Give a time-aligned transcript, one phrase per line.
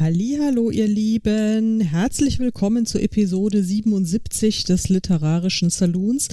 [0.00, 6.26] Hallo, ihr Lieben, herzlich willkommen zu Episode 77 des literarischen Saloons.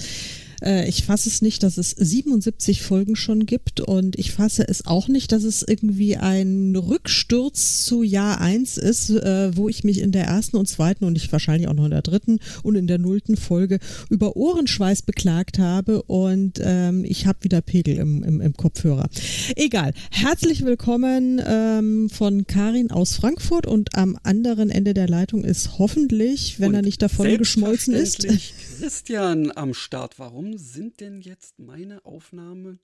[0.62, 4.86] Äh, ich fasse es nicht, dass es 77 Folgen schon gibt und ich fasse es
[4.86, 9.98] auch nicht, dass es irgendwie ein Rücksturz zu Jahr 1 ist, äh, wo ich mich
[9.98, 12.86] in der ersten und zweiten und ich wahrscheinlich auch noch in der dritten und in
[12.86, 18.40] der nullten Folge über Ohrenschweiß beklagt habe und ähm, ich habe wieder Pegel im, im,
[18.40, 19.08] im, Kopfhörer.
[19.56, 19.92] Egal.
[20.10, 26.60] Herzlich willkommen ähm, von Karin aus Frankfurt und am anderen Ende der Leitung ist hoffentlich,
[26.60, 28.26] wenn und er nicht davon geschmolzen ist.
[28.78, 30.18] Christian am Start.
[30.18, 32.80] Warum sind denn jetzt meine Aufnahmen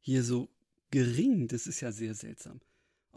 [0.00, 0.48] hier so
[0.90, 1.48] gering?
[1.48, 2.60] Das ist ja sehr seltsam.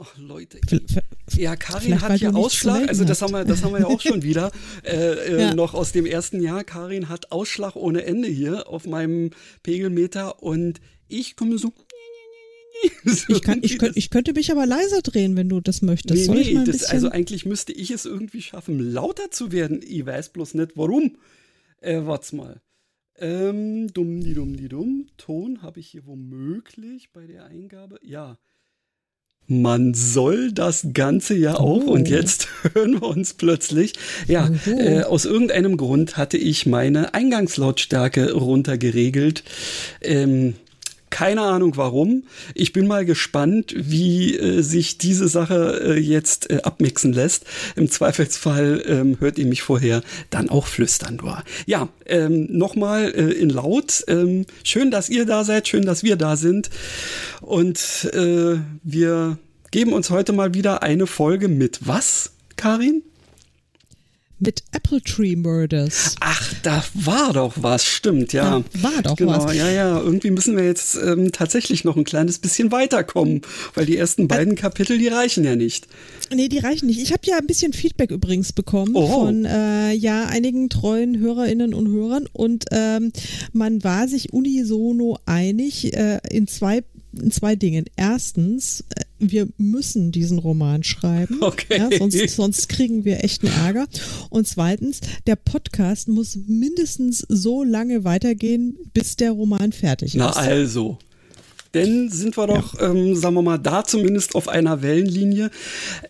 [0.01, 0.61] Ach Leute,
[1.35, 4.23] ja, Karin hat hier Ausschlag, also das haben wir, das haben wir ja auch schon
[4.23, 4.49] wieder
[4.83, 5.53] äh, äh, ja.
[5.53, 6.63] noch aus dem ersten Jahr.
[6.63, 11.73] Karin hat Ausschlag ohne Ende hier auf meinem Pegelmeter und ich komme so
[13.27, 16.29] ich, kann, ich, könnt, ich, könnte mich aber leiser drehen, wenn du das möchtest.
[16.29, 19.81] Nee, nee, das, also eigentlich müsste ich es irgendwie schaffen, lauter zu werden.
[19.85, 21.17] Ich weiß bloß nicht warum.
[21.81, 22.61] Äh, warte mal.
[23.21, 25.07] Ähm, dumm, die dumm, die dumm.
[25.17, 27.99] Ton habe ich hier womöglich bei der Eingabe.
[28.01, 28.37] Ja.
[29.47, 31.83] Man soll das Ganze ja auch.
[31.85, 31.91] Oh.
[31.91, 33.93] Und jetzt hören wir uns plötzlich.
[34.27, 34.69] Ja, oh.
[34.69, 39.43] äh, aus irgendeinem Grund hatte ich meine Eingangslautstärke runtergeregelt.
[40.01, 40.55] Ähm,
[41.09, 42.23] keine Ahnung warum.
[42.53, 47.45] Ich bin mal gespannt, wie äh, sich diese Sache äh, jetzt äh, abmixen lässt.
[47.75, 51.43] Im Zweifelsfall ähm, hört ihr mich vorher dann auch flüstern nur.
[51.65, 54.03] Ja, ähm, nochmal äh, in laut.
[54.07, 56.69] Ähm, schön, dass ihr da seid, schön, dass wir da sind.
[57.41, 59.37] Und äh, wir
[59.71, 63.03] geben uns heute mal wieder eine Folge mit was, Karin?
[64.39, 66.15] Mit Apple Tree Murders.
[66.19, 68.63] Ach, da war doch was, stimmt, ja.
[68.73, 69.55] Da war doch genau, was.
[69.55, 73.41] Ja, ja, irgendwie müssen wir jetzt ähm, tatsächlich noch ein kleines bisschen weiterkommen,
[73.75, 75.87] weil die ersten beiden Kapitel, die reichen ja nicht.
[76.33, 76.99] Nee, die reichen nicht.
[76.99, 79.07] Ich habe ja ein bisschen Feedback übrigens bekommen oh.
[79.07, 83.11] von äh, ja einigen treuen Hörerinnen und Hörern und ähm,
[83.53, 86.83] man war sich unisono einig äh, in zwei
[87.29, 87.85] zwei Dingen.
[87.95, 91.77] Erstens, äh, wir müssen diesen Roman schreiben, okay.
[91.77, 93.87] ja, sonst, sonst kriegen wir echten Ärger.
[94.29, 100.19] Und zweitens, der Podcast muss mindestens so lange weitergehen, bis der Roman fertig ist.
[100.19, 100.97] Na also
[101.73, 102.89] denn sind wir doch, ja.
[102.89, 105.51] ähm, sagen wir mal, da zumindest auf einer Wellenlinie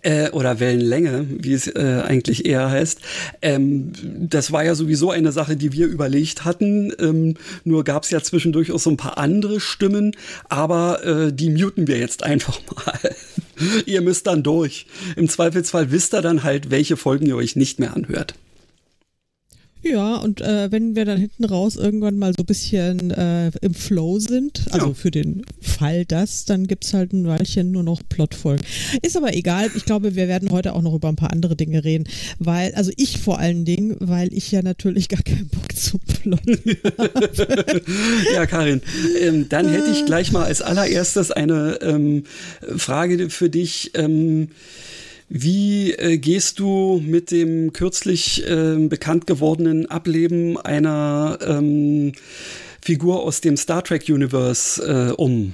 [0.01, 2.99] äh, oder Wellenlänge, wie es äh, eigentlich eher heißt.
[3.41, 6.93] Ähm, das war ja sowieso eine Sache, die wir überlegt hatten.
[6.99, 10.15] Ähm, nur gab es ja zwischendurch auch so ein paar andere Stimmen,
[10.47, 13.15] aber äh, die muten wir jetzt einfach mal.
[13.85, 14.85] ihr müsst dann durch.
[15.15, 18.35] Im Zweifelsfall wisst ihr dann halt, welche Folgen ihr euch nicht mehr anhört.
[19.81, 23.73] Ja, und äh, wenn wir dann hinten raus irgendwann mal so ein bisschen äh, im
[23.73, 24.93] Flow sind, also ja.
[24.93, 28.65] für den Fall das, dann gibt's halt ein Weilchen nur noch Plotfolgen.
[29.01, 31.85] Ist aber egal, ich glaube, wir werden heute auch noch über ein paar andere Dinge
[31.85, 32.03] reden,
[32.39, 36.57] weil, also ich vor allen Dingen, weil ich ja natürlich gar keinen Bock zu plotten
[36.97, 37.81] habe.
[38.33, 38.81] ja, Karin,
[39.21, 42.23] ähm, dann hätte ich gleich mal als allererstes eine ähm,
[42.75, 43.91] Frage für dich.
[43.95, 44.49] Ähm,
[45.29, 52.13] wie äh, gehst du mit dem kürzlich äh, bekannt gewordenen Ableben einer ähm,
[52.81, 55.53] Figur aus dem Star Trek Universe äh, um?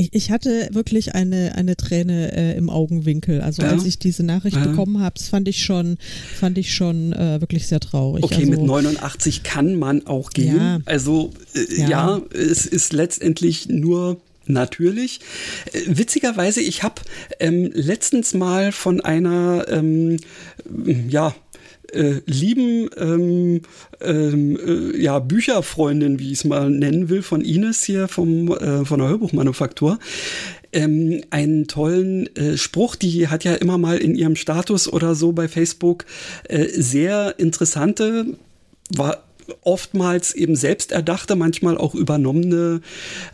[0.00, 3.42] Ich, ich hatte wirklich eine, eine Träne äh, im Augenwinkel.
[3.42, 3.68] Also ja.
[3.68, 4.64] als ich diese Nachricht ja.
[4.64, 5.98] bekommen habe, fand ich schon,
[6.38, 8.24] fand ich schon äh, wirklich sehr traurig.
[8.24, 10.56] Okay, also, mit 89 kann man auch gehen.
[10.56, 10.78] Ja.
[10.86, 12.20] Also äh, ja.
[12.32, 14.20] es ist letztendlich nur
[14.50, 15.20] natürlich.
[15.72, 17.02] Äh, witzigerweise, ich habe
[17.38, 20.18] ähm, letztens mal von einer, ähm,
[21.08, 21.34] ja,
[21.92, 23.62] äh, lieben ähm,
[24.00, 28.84] ähm, äh, ja, Bücherfreundin, wie ich es mal nennen will, von Ines hier vom, äh,
[28.84, 29.98] von der Hörbuchmanufaktur,
[30.72, 35.32] ähm, einen tollen äh, Spruch, die hat ja immer mal in ihrem Status oder so
[35.32, 36.04] bei Facebook
[36.48, 38.38] äh, sehr interessante,
[38.94, 39.24] war
[39.62, 42.80] oftmals eben selbst erdachte, manchmal auch übernommene,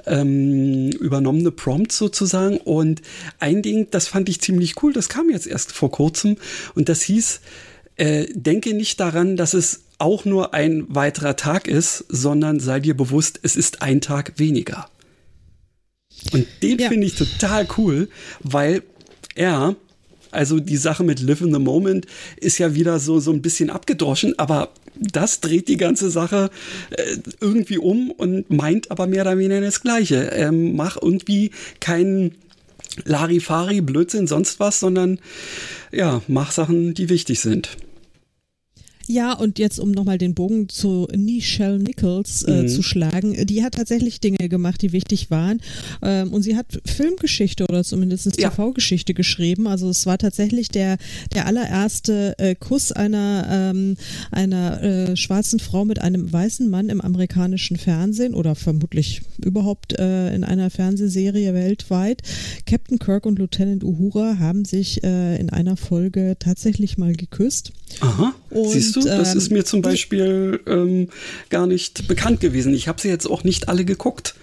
[0.07, 2.59] ähm, übernommene Prompts sozusagen.
[2.59, 3.03] Und
[3.39, 6.37] ein Ding, das fand ich ziemlich cool, das kam jetzt erst vor kurzem
[6.75, 7.41] und das hieß,
[7.97, 12.97] äh, denke nicht daran, dass es auch nur ein weiterer Tag ist, sondern sei dir
[12.97, 14.89] bewusst, es ist ein Tag weniger.
[16.33, 16.89] Und den ja.
[16.89, 18.09] finde ich total cool,
[18.41, 18.83] weil
[19.35, 19.77] er,
[20.31, 23.71] also die Sache mit Live in the Moment ist ja wieder so, so ein bisschen
[23.71, 26.51] abgedroschen, aber das dreht die ganze Sache
[26.91, 30.31] äh, irgendwie um und meint aber mehr oder weniger das Gleiche.
[30.33, 31.51] Ähm, mach irgendwie
[31.81, 32.33] keinen
[33.05, 35.19] Larifari, Blödsinn, sonst was, sondern
[35.93, 37.77] ja, mach Sachen, die wichtig sind.
[39.09, 42.69] Ja, und jetzt, um nochmal den Bogen zu Nichelle Nichols äh, mhm.
[42.69, 45.61] zu schlagen, die hat tatsächlich Dinge gemacht, die wichtig waren.
[46.03, 48.51] Ähm, und sie hat Filmgeschichte oder zumindest ja.
[48.51, 49.67] TV-Geschichte geschrieben.
[49.67, 50.99] Also es war tatsächlich der,
[51.35, 53.97] der allererste äh, Kuss einer, ähm,
[54.31, 60.35] einer äh, schwarzen Frau mit einem weißen Mann im amerikanischen Fernsehen oder vermutlich überhaupt äh,
[60.35, 62.23] in einer Fernsehserie weltweit.
[62.67, 67.73] Captain Kirk und Lieutenant Uhura haben sich äh, in einer Folge tatsächlich mal geküsst.
[68.01, 68.35] Aha.
[68.51, 71.09] Und, Siehst du, das ähm, ist mir zum Beispiel ähm,
[71.51, 72.75] gar nicht bekannt gewesen.
[72.75, 74.35] Ich habe sie jetzt auch nicht alle geguckt.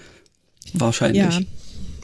[0.74, 1.22] Wahrscheinlich.
[1.22, 1.42] Ja,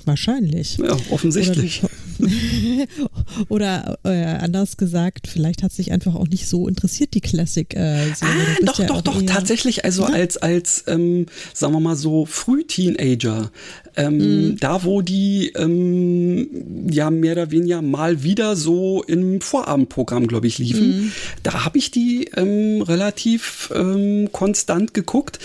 [0.05, 0.77] wahrscheinlich.
[0.77, 1.83] Ja, offensichtlich.
[1.83, 1.91] Oder,
[3.49, 7.73] oder äh, anders gesagt, vielleicht hat sich einfach auch nicht so interessiert, die Classic.
[7.75, 8.25] Äh, ah,
[8.63, 9.85] doch, ja doch, doch, tatsächlich.
[9.85, 10.09] Also ja?
[10.09, 13.51] als, als ähm, sagen wir mal so, Früh-Teenager.
[13.95, 14.57] Ähm, mhm.
[14.59, 20.57] Da, wo die ähm, ja mehr oder weniger mal wieder so im Vorabendprogramm, glaube ich,
[20.57, 21.11] liefen, mhm.
[21.43, 25.39] da habe ich die ähm, relativ ähm, konstant geguckt,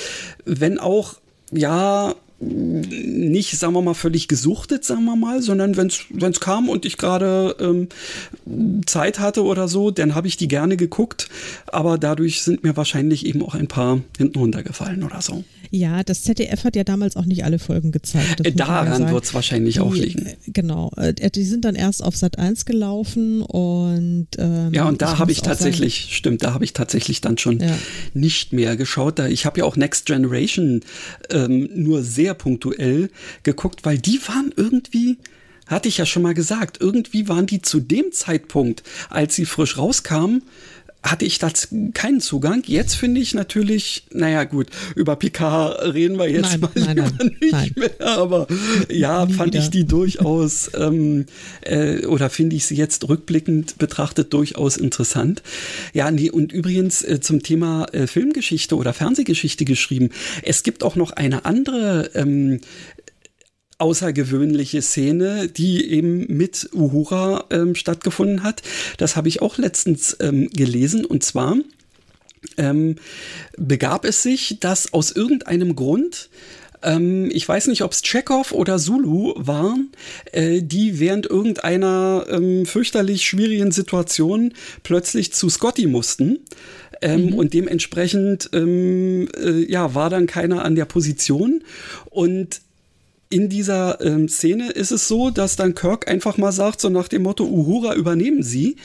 [0.44, 1.16] wenn auch
[1.52, 2.14] ja
[2.44, 6.98] nicht, sagen wir mal, völlig gesuchtet, sagen wir mal, sondern wenn es kam und ich
[6.98, 7.88] gerade ähm,
[8.86, 11.28] Zeit hatte oder so, dann habe ich die gerne geguckt,
[11.66, 15.44] aber dadurch sind mir wahrscheinlich eben auch ein paar hinten runtergefallen oder so.
[15.70, 18.42] Ja, das ZDF hat ja damals auch nicht alle Folgen gezeigt.
[18.54, 20.30] Daran ja wird es wahrscheinlich die, auch liegen.
[20.46, 25.18] Genau, äh, die sind dann erst auf Sat 1 gelaufen und ähm, Ja, und da
[25.18, 27.76] habe ich tatsächlich, sagen, stimmt, da habe ich tatsächlich dann schon ja.
[28.12, 29.18] nicht mehr geschaut.
[29.18, 30.82] Da, ich habe ja auch Next Generation
[31.30, 33.10] ähm, nur sehr sehr punktuell
[33.42, 35.18] geguckt, weil die waren irgendwie,
[35.66, 39.78] hatte ich ja schon mal gesagt, irgendwie waren die zu dem Zeitpunkt, als sie frisch
[39.78, 40.42] rauskamen,
[41.04, 42.62] hatte ich dazu keinen Zugang.
[42.66, 47.36] Jetzt finde ich natürlich, naja gut, über Picard reden wir jetzt nein, mal nein, nein,
[47.40, 48.46] nicht mehr, aber
[48.90, 49.62] ja, Nie fand wieder.
[49.62, 51.26] ich die durchaus ähm,
[51.60, 55.42] äh, oder finde ich sie jetzt rückblickend betrachtet durchaus interessant.
[55.92, 60.08] Ja, nee, und übrigens äh, zum Thema äh, Filmgeschichte oder Fernsehgeschichte geschrieben.
[60.42, 62.60] Es gibt auch noch eine andere ähm,
[63.78, 68.62] außergewöhnliche Szene, die eben mit Uhura ähm, stattgefunden hat.
[68.98, 71.56] Das habe ich auch letztens ähm, gelesen und zwar
[72.56, 72.96] ähm,
[73.56, 76.28] begab es sich, dass aus irgendeinem Grund
[76.84, 79.90] ähm, ich weiß nicht, ob es Chekhov oder Zulu waren,
[80.32, 86.40] äh, die während irgendeiner ähm, fürchterlich schwierigen Situation plötzlich zu Scotty mussten.
[87.00, 87.34] Ähm, mhm.
[87.34, 91.64] Und dementsprechend äh, ja, war dann keiner an der Position.
[92.10, 92.60] Und
[93.34, 97.08] in dieser ähm, Szene ist es so, dass dann Kirk einfach mal sagt, so nach
[97.08, 98.76] dem Motto, Uhura übernehmen Sie.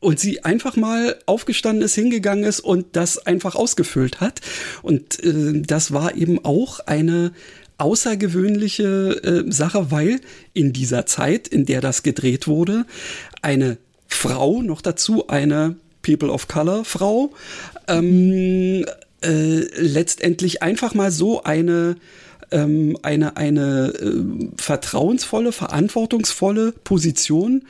[0.00, 4.40] Und sie einfach mal aufgestanden ist, hingegangen ist und das einfach ausgefüllt hat.
[4.82, 7.30] Und äh, das war eben auch eine
[7.78, 10.20] außergewöhnliche äh, Sache, weil
[10.52, 12.86] in dieser Zeit, in der das gedreht wurde,
[13.40, 13.78] eine
[14.08, 17.32] Frau, noch dazu eine People of Color Frau,
[17.86, 18.84] ähm,
[19.22, 21.94] äh, letztendlich einfach mal so eine
[22.52, 27.64] ähm, eine, eine äh, vertrauensvolle, verantwortungsvolle Position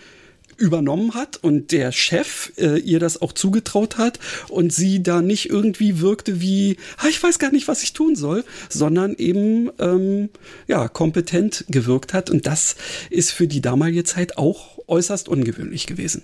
[0.56, 4.18] übernommen hat und der Chef äh, ihr das auch zugetraut hat
[4.48, 8.16] und sie da nicht irgendwie wirkte wie, ah, ich weiß gar nicht, was ich tun
[8.16, 10.28] soll, sondern eben ähm,
[10.68, 12.76] ja kompetent gewirkt hat und das
[13.10, 16.22] ist für die damalige Zeit auch äußerst ungewöhnlich gewesen.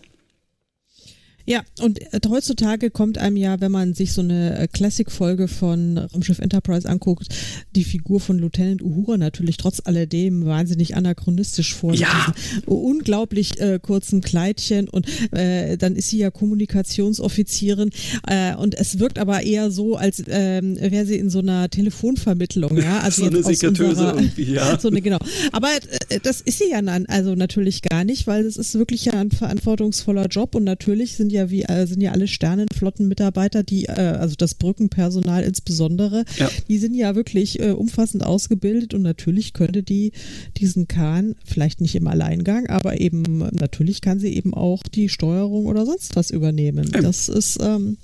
[1.49, 5.97] Ja, und äh, heutzutage kommt einem ja, wenn man sich so eine äh, Classic-Folge von
[5.97, 7.29] Raumschiff Enterprise anguckt,
[7.75, 11.95] die Figur von Lieutenant Uhura natürlich trotz alledem wahnsinnig anachronistisch vor.
[11.95, 12.35] Ja.
[12.67, 17.93] unglaublich äh, kurzen Kleidchen und äh, dann ist sie ja Kommunikationsoffizierin
[18.27, 22.77] äh, und es wirkt aber eher so, als ähm, wäre sie in so einer Telefonvermittlung,
[22.77, 22.99] ja.
[23.09, 24.79] Also so eine Sekretöse irgendwie, ja.
[24.81, 25.19] So eine, genau.
[25.53, 25.69] Aber
[26.11, 29.15] äh, das ist sie ja dann also natürlich gar nicht, weil es ist wirklich ja
[29.15, 33.87] ein verantwortungsvoller Job und natürlich sind ja ja wie äh, sind ja alle Sternenflottenmitarbeiter, die
[33.87, 36.51] äh, also das Brückenpersonal insbesondere, ja.
[36.69, 40.13] die sind ja wirklich äh, umfassend ausgebildet und natürlich könnte die
[40.57, 45.67] diesen Kahn vielleicht nicht im Alleingang, aber eben natürlich kann sie eben auch die Steuerung
[45.67, 46.91] oder sonst was übernehmen.
[46.95, 47.03] Ja.
[47.03, 47.97] Das ist ähm,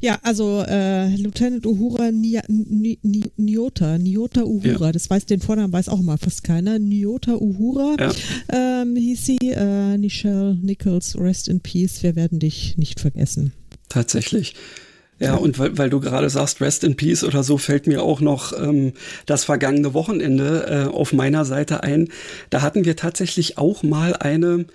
[0.00, 4.92] ja also äh, Lieutenant Uhura Ni Ni Ni Niota Niota Uhura, ja.
[4.92, 6.78] das weiß den Vornamen weiß auch mal fast keiner.
[6.78, 7.96] Niota Uhura
[8.52, 9.38] ähm, hieß sie.
[9.42, 12.02] Äh, Nichelle Nichols, rest in peace.
[12.02, 13.52] Wir werden dich nicht vergessen.
[13.88, 14.54] Tatsächlich.
[15.20, 18.20] Ja, und weil, weil du gerade sagst, Rest in Peace oder so, fällt mir auch
[18.20, 18.92] noch ähm,
[19.26, 22.08] das vergangene Wochenende äh, auf meiner Seite ein.
[22.50, 24.66] Da hatten wir tatsächlich auch mal eine,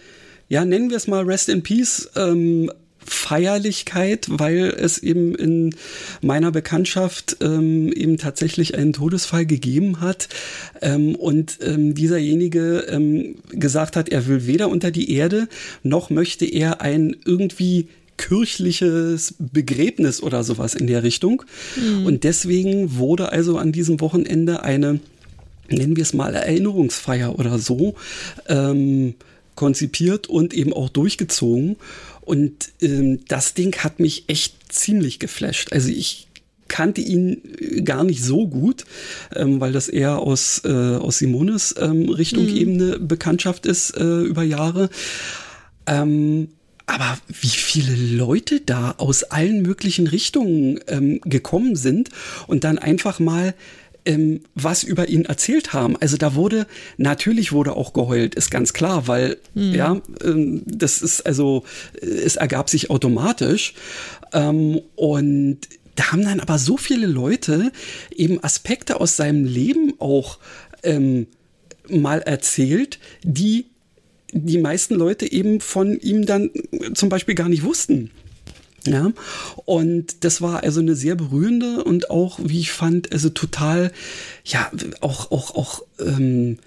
[0.50, 2.70] ja, nennen wir es mal Rest in Peace ähm,
[3.06, 5.76] Feierlichkeit, weil es eben in
[6.22, 10.30] meiner Bekanntschaft ähm, eben tatsächlich einen Todesfall gegeben hat
[10.82, 15.48] ähm, und ähm, dieserjenige ähm, gesagt hat, er will weder unter die Erde
[15.84, 21.44] noch möchte er ein irgendwie kirchliches Begräbnis oder sowas in der Richtung.
[21.76, 22.06] Mhm.
[22.06, 25.00] Und deswegen wurde also an diesem Wochenende eine,
[25.70, 27.96] nennen wir es mal, Erinnerungsfeier oder so,
[28.48, 29.16] ähm,
[29.56, 31.76] konzipiert und eben auch durchgezogen.
[32.26, 35.74] Und ähm, das Ding hat mich echt ziemlich geflasht.
[35.74, 36.28] Also ich
[36.68, 38.86] kannte ihn äh, gar nicht so gut,
[39.36, 42.56] ähm, weil das eher aus, äh, aus Simones ähm, Richtung mhm.
[42.56, 44.90] eben Bekanntschaft ist äh, über Jahre.
[45.86, 46.50] Ähm,
[46.86, 52.10] aber wie viele Leute da aus allen möglichen Richtungen ähm, gekommen sind
[52.48, 53.54] und dann einfach mal
[54.06, 55.98] ähm, was über ihn erzählt haben.
[56.00, 56.68] Also da wurde,
[56.98, 59.76] natürlich wurde auch geheult, ist ganz klar, weil, mhm.
[59.76, 61.64] ja, ähm, das ist also,
[62.02, 63.74] es ergab sich automatisch.
[64.34, 65.60] Ähm, und
[65.96, 67.72] da haben dann aber so viele Leute
[68.16, 70.40] eben Aspekte aus seinem Leben auch
[70.84, 71.28] ähm,
[71.88, 73.68] mal erzählt, die
[74.36, 76.50] die meisten Leute eben von ihm dann
[76.96, 78.10] zum Beispiel gar nicht wussten.
[78.86, 79.14] Ja,
[79.66, 83.92] und das war also eine sehr berührende und auch, wie ich fand, also total,
[84.44, 86.58] ja, auch, auch, auch, ähm,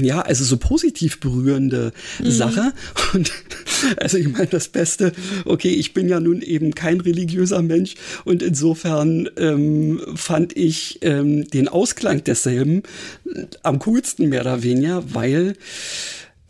[0.00, 2.30] ja, also so positiv berührende mhm.
[2.30, 2.72] Sache.
[3.12, 3.30] Und
[3.98, 5.12] also ich meine, das Beste,
[5.44, 11.48] okay, ich bin ja nun eben kein religiöser Mensch und insofern ähm, fand ich ähm,
[11.50, 12.82] den Ausklang desselben
[13.62, 15.54] am coolsten mehr oder weniger, weil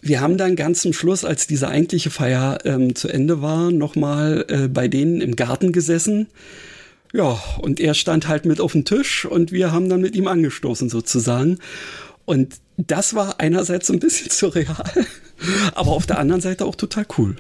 [0.01, 4.45] wir haben dann ganz zum Schluss, als diese eigentliche Feier ähm, zu Ende war, nochmal
[4.49, 6.29] äh, bei denen im Garten gesessen.
[7.13, 10.29] Ja, und er stand halt mit auf dem Tisch und wir haben dann mit ihm
[10.29, 11.59] angestoßen sozusagen.
[12.27, 15.07] Und das war einerseits ein bisschen surreal,
[15.75, 17.37] aber auf der anderen Seite auch total cool.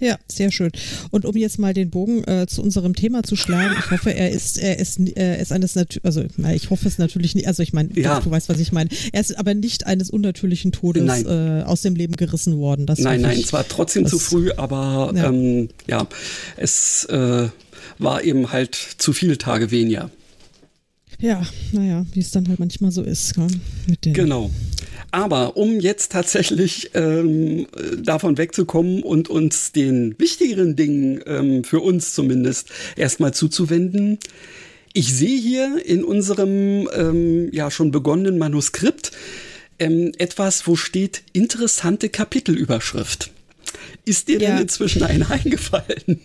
[0.00, 0.70] Ja, sehr schön.
[1.10, 4.30] Und um jetzt mal den Bogen äh, zu unserem Thema zu schlagen, ich hoffe, er
[4.30, 7.90] ist, er ist, er ist eines also ich hoffe es natürlich nicht, also ich meine,
[7.94, 8.20] ja.
[8.20, 8.90] du weißt, was ich meine.
[9.12, 12.86] Er ist aber nicht eines unnatürlichen Todes äh, aus dem Leben gerissen worden.
[12.86, 16.06] Das nein, nein, es war trotzdem das, zu früh, aber ja, ähm, ja
[16.56, 17.48] es äh,
[17.98, 20.10] war eben halt zu viele Tage weniger.
[21.20, 23.36] Ja, naja, wie es dann halt manchmal so ist.
[23.36, 23.46] Ja,
[24.12, 24.50] genau.
[25.10, 27.66] Aber um jetzt tatsächlich ähm,
[28.02, 34.18] davon wegzukommen und uns den wichtigeren Dingen, ähm, für uns zumindest, erstmal zuzuwenden,
[34.92, 39.12] ich sehe hier in unserem ähm, ja schon begonnenen Manuskript
[39.78, 43.30] ähm, etwas, wo steht interessante Kapitelüberschrift.
[44.04, 44.50] Ist dir ja.
[44.50, 46.20] denn inzwischen eine eingefallen?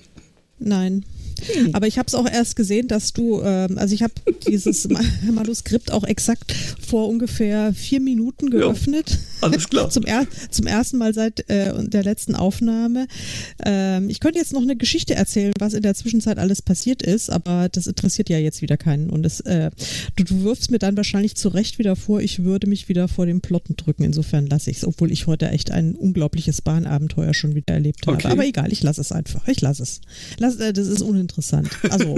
[0.59, 1.05] Nein.
[1.53, 1.69] Hm.
[1.73, 4.13] Aber ich habe es auch erst gesehen, dass du, ähm, also ich habe
[4.47, 4.87] dieses
[5.31, 6.53] Manuskript auch exakt
[6.85, 9.09] vor ungefähr vier Minuten geöffnet.
[9.41, 9.89] Ja, alles klar.
[9.95, 13.07] zum, er zum ersten Mal seit äh, der letzten Aufnahme.
[13.63, 17.29] Ähm, ich könnte jetzt noch eine Geschichte erzählen, was in der Zwischenzeit alles passiert ist,
[17.29, 19.09] aber das interessiert ja jetzt wieder keinen.
[19.09, 19.71] Und das, äh,
[20.15, 23.25] du, du wirfst mir dann wahrscheinlich zu Recht wieder vor, ich würde mich wieder vor
[23.25, 24.03] den Plotten drücken.
[24.03, 28.17] Insofern lasse ich es, obwohl ich heute echt ein unglaubliches Bahnabenteuer schon wieder erlebt habe.
[28.17, 28.27] Okay.
[28.27, 29.47] Aber egal, ich lasse es einfach.
[29.47, 30.01] Ich lasse es.
[30.37, 31.70] Lass, äh, das ist uninteressant interessant.
[31.89, 32.15] Also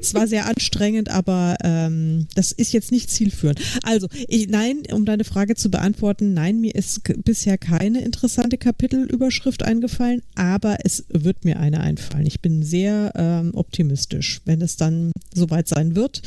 [0.00, 3.60] es war sehr anstrengend, aber ähm, das ist jetzt nicht zielführend.
[3.82, 9.62] Also ich, nein, um deine Frage zu beantworten, nein, mir ist bisher keine interessante Kapitelüberschrift
[9.62, 12.26] eingefallen, aber es wird mir eine einfallen.
[12.26, 14.40] Ich bin sehr ähm, optimistisch.
[14.44, 16.22] Wenn es dann soweit sein wird,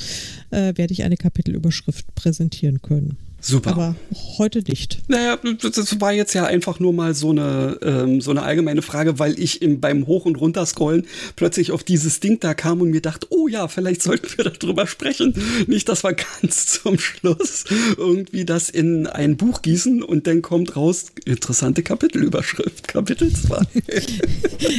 [0.51, 3.17] äh, werde ich eine Kapitelüberschrift präsentieren können.
[3.47, 3.69] Super.
[3.69, 3.95] Aber
[4.39, 5.03] heute nicht.
[5.07, 9.19] Naja, das war jetzt ja einfach nur mal so eine, ähm, so eine allgemeine Frage,
[9.19, 13.01] weil ich im, beim Hoch- und Runterscrollen plötzlich auf dieses Ding da kam und mir
[13.01, 15.35] dachte, oh ja, vielleicht sollten wir darüber sprechen.
[15.67, 17.65] Nicht, dass wir ganz zum Schluss
[17.97, 23.61] irgendwie das in ein Buch gießen und dann kommt raus, interessante Kapitelüberschrift, Kapitel 2.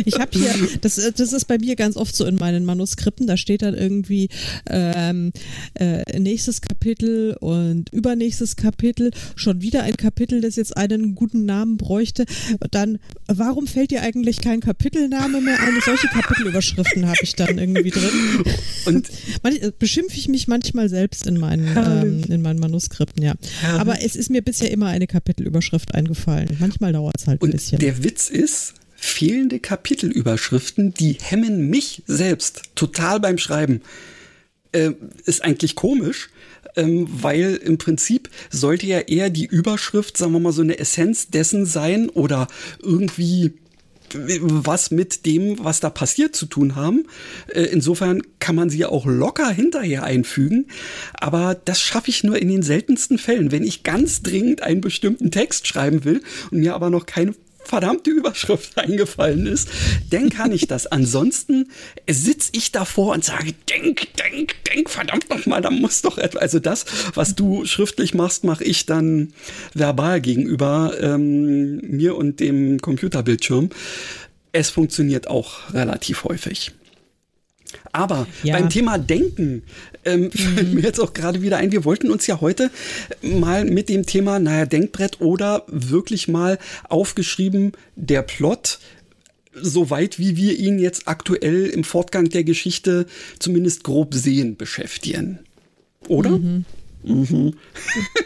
[0.04, 3.36] ich habe hier, das, das ist bei mir ganz oft so in meinen Manuskripten, da
[3.36, 4.28] steht dann irgendwie
[4.68, 5.30] ähm,
[5.74, 11.76] äh, nächstes Kapitel und übernächstes Kapitel, schon wieder ein Kapitel, das jetzt einen guten Namen
[11.76, 12.24] bräuchte.
[12.70, 15.74] Dann, warum fällt dir eigentlich kein Kapitelname mehr ein?
[15.84, 18.44] Solche Kapitelüberschriften habe ich dann irgendwie drin.
[18.86, 19.08] Und
[19.44, 23.34] äh, beschimpfe ich mich manchmal selbst in meinen, ähm, in meinen Manuskripten, ja.
[23.78, 26.56] Aber es ist mir bisher immer eine Kapitelüberschrift eingefallen.
[26.58, 27.78] Manchmal dauert es halt ein Und bisschen.
[27.78, 33.82] Der Witz ist, fehlende Kapitelüberschriften, die hemmen mich selbst total beim Schreiben.
[34.72, 34.92] Äh,
[35.24, 36.30] ist eigentlich komisch,
[36.76, 41.28] ähm, weil im Prinzip sollte ja eher die Überschrift, sagen wir mal, so eine Essenz
[41.28, 42.48] dessen sein oder
[42.82, 43.54] irgendwie
[44.40, 47.06] was mit dem, was da passiert, zu tun haben.
[47.48, 50.66] Äh, insofern kann man sie ja auch locker hinterher einfügen.
[51.14, 53.52] Aber das schaffe ich nur in den seltensten Fällen.
[53.52, 57.34] Wenn ich ganz dringend einen bestimmten Text schreiben will und mir aber noch keine
[57.66, 59.68] verdammte Überschrift eingefallen ist,
[60.10, 60.86] dann kann ich das.
[60.86, 61.70] Ansonsten
[62.08, 66.42] sitze ich davor und sage, denk, denk, denk, verdammt nochmal, da muss doch etwas.
[66.42, 69.32] Also das, was du schriftlich machst, mache ich dann
[69.74, 73.70] verbal gegenüber ähm, mir und dem Computerbildschirm.
[74.52, 76.72] Es funktioniert auch relativ häufig.
[77.92, 78.56] Aber ja.
[78.56, 79.62] beim Thema Denken
[80.04, 82.70] ähm, fällt mir jetzt auch gerade wieder ein, wir wollten uns ja heute
[83.22, 88.78] mal mit dem Thema, naja, Denkbrett oder wirklich mal aufgeschrieben, der Plot,
[89.54, 93.06] soweit wie wir ihn jetzt aktuell im Fortgang der Geschichte
[93.38, 95.40] zumindest grob sehen, beschäftigen.
[96.08, 96.30] Oder?
[96.30, 96.64] Mhm.
[97.06, 97.54] Mhm.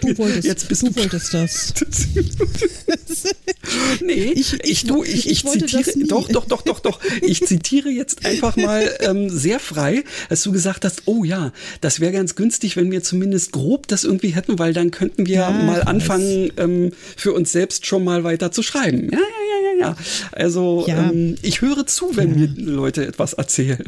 [0.00, 1.74] Du wolltest, Jetzt bist du, wolltest das.
[4.02, 7.00] nee, ich, ich, ich, du, ich, ich, zitiere, doch, doch, doch, doch, doch.
[7.20, 12.00] Ich zitiere jetzt einfach mal ähm, sehr frei, als du gesagt hast, oh ja, das
[12.00, 15.50] wäre ganz günstig, wenn wir zumindest grob das irgendwie hätten, weil dann könnten wir ja,
[15.50, 19.10] mal anfangen, ähm, für uns selbst schon mal weiter zu schreiben.
[19.12, 19.96] Ja, ja, ja, ja, ja.
[20.32, 21.10] Also ja.
[21.10, 23.84] Ähm, ich höre zu, wenn mir Leute etwas erzählen.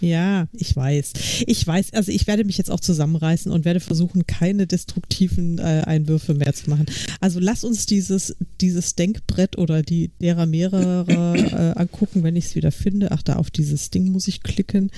[0.00, 1.12] Ja, ich weiß.
[1.46, 5.82] Ich weiß, also ich werde mich jetzt auch zusammenreißen und werde versuchen, keine destruktiven äh,
[5.86, 6.86] Einwürfe mehr zu machen.
[7.20, 12.54] Also lass uns dieses, dieses Denkbrett oder die derer mehrere äh, angucken, wenn ich es
[12.54, 13.12] wieder finde.
[13.12, 14.90] Ach, da auf dieses Ding muss ich klicken.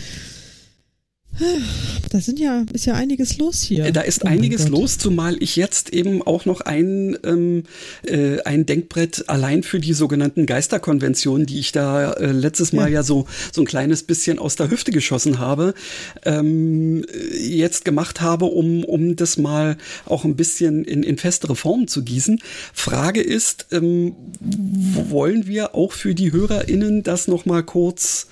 [2.11, 3.91] Da sind ja, ist ja einiges los hier.
[3.93, 7.65] Da ist oh einiges los, zumal ich jetzt eben auch noch ein, ähm,
[8.07, 12.97] äh, ein Denkbrett allein für die sogenannten Geisterkonventionen, die ich da äh, letztes Mal ja.
[12.99, 15.75] ja, so, so ein kleines bisschen aus der Hüfte geschossen habe,
[16.25, 17.05] ähm,
[17.39, 19.77] jetzt gemacht habe, um, um das mal
[20.07, 22.41] auch ein bisschen in, in festere Form zu gießen.
[22.73, 28.29] Frage ist, ähm, wollen wir auch für die HörerInnen das nochmal kurz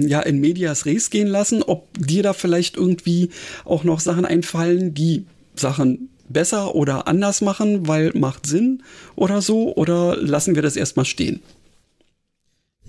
[0.00, 3.30] ja, in medias res gehen lassen, ob dir da vielleicht irgendwie
[3.64, 5.24] auch noch Sachen einfallen, die
[5.54, 8.82] Sachen besser oder anders machen, weil macht Sinn
[9.16, 11.40] oder so, oder lassen wir das erstmal stehen?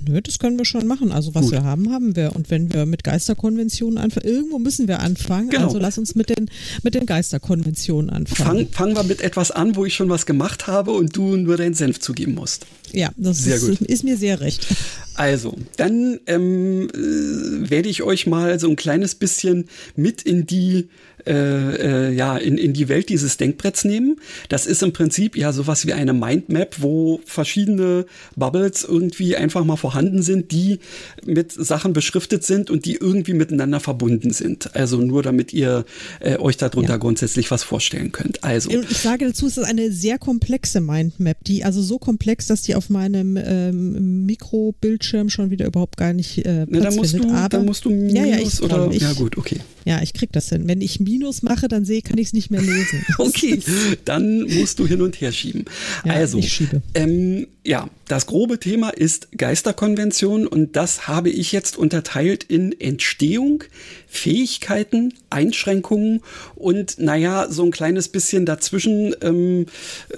[0.08, 1.12] Nö, das können wir schon machen.
[1.12, 1.52] Also was Gut.
[1.52, 2.36] wir haben, haben wir.
[2.36, 5.50] Und wenn wir mit Geisterkonventionen anfangen, irgendwo müssen wir anfangen.
[5.50, 5.66] Genau.
[5.66, 6.50] Also lass uns mit den,
[6.84, 8.68] mit den Geisterkonventionen anfangen.
[8.68, 11.58] Fang, fangen wir mit etwas an, wo ich schon was gemacht habe und du nur
[11.58, 12.66] deinen Senf zugeben musst.
[12.94, 14.68] Ja, das ist, ist mir sehr recht.
[15.16, 20.90] Also, dann ähm, äh, werde ich euch mal so ein kleines bisschen mit in die
[21.26, 24.18] äh, äh, ja, in, in die Welt dieses Denkbretts nehmen.
[24.50, 28.06] Das ist im Prinzip ja sowas wie eine Mindmap, wo verschiedene
[28.36, 30.80] Bubbles irgendwie einfach mal vorhanden sind, die
[31.26, 34.76] mit Sachen beschriftet sind und die irgendwie miteinander verbunden sind.
[34.76, 35.86] Also nur damit ihr
[36.20, 36.98] äh, euch darunter ja.
[36.98, 38.44] grundsätzlich was vorstellen könnt.
[38.44, 38.70] Also.
[38.70, 42.76] Ich sage dazu, es ist eine sehr komplexe Mindmap, die also so komplex, dass die
[42.76, 47.32] auf meinem ähm, Mikrobildschirm schon wieder überhaupt gar nicht äh, Platz Na, da musst findet.
[47.32, 49.60] Du, da musst du Minus ja, ja, ich, oder ich, ja gut, okay.
[49.86, 50.68] Ja, ich krieg das hin.
[50.68, 53.06] Wenn ich Minus mache, dann sehe, kann ich es nicht mehr lesen.
[53.18, 53.60] okay,
[54.06, 55.66] dann musst du hin und her schieben.
[56.06, 56.82] Ja, also, ich schiebe.
[56.94, 63.66] Ähm, ja, das grobe Thema ist Geisterkonvention und das habe ich jetzt unterteilt in Entstehung,
[64.08, 66.22] Fähigkeiten, Einschränkungen
[66.56, 69.66] und naja, so ein kleines bisschen dazwischen ähm,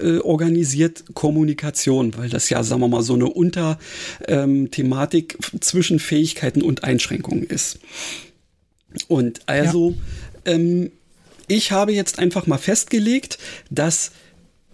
[0.00, 6.62] äh, organisiert Kommunikation, weil das ja, sagen wir mal, so eine Unterthematik ähm, zwischen Fähigkeiten
[6.62, 7.80] und Einschränkungen ist.
[9.08, 9.96] Und also, ja.
[10.46, 10.90] Ähm,
[11.46, 13.38] ich habe jetzt einfach mal festgelegt,
[13.70, 14.12] dass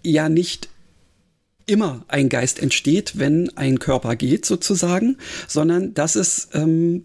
[0.03, 0.69] ja nicht
[1.65, 7.03] immer ein Geist entsteht, wenn ein Körper geht, sozusagen, sondern dass es ähm,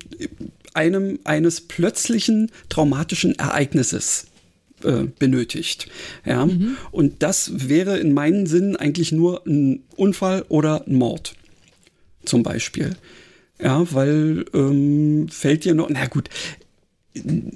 [0.74, 4.26] einem eines plötzlichen traumatischen Ereignisses
[4.82, 5.88] äh, benötigt.
[6.24, 6.46] Ja?
[6.46, 6.76] Mhm.
[6.90, 11.34] Und das wäre in meinen Sinnen eigentlich nur ein Unfall oder ein Mord.
[12.24, 12.96] Zum Beispiel.
[13.60, 16.28] Ja, weil ähm, fällt dir noch, na gut,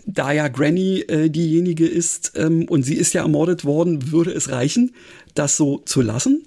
[0.06, 4.50] da ja Granny äh, diejenige ist ähm, und sie ist ja ermordet worden, würde es
[4.50, 4.92] reichen,
[5.34, 6.46] das so zu lassen.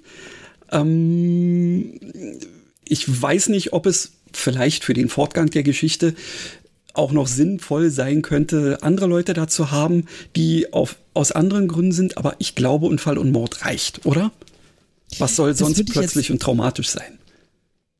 [0.70, 2.00] Ähm,
[2.84, 6.14] ich weiß nicht, ob es vielleicht für den Fortgang der Geschichte
[6.92, 12.16] auch noch sinnvoll sein könnte, andere Leute dazu haben, die auf, aus anderen Gründen sind,
[12.16, 14.30] aber ich glaube, Unfall und Mord reicht, oder?
[15.18, 17.18] Was soll das sonst plötzlich und traumatisch sein?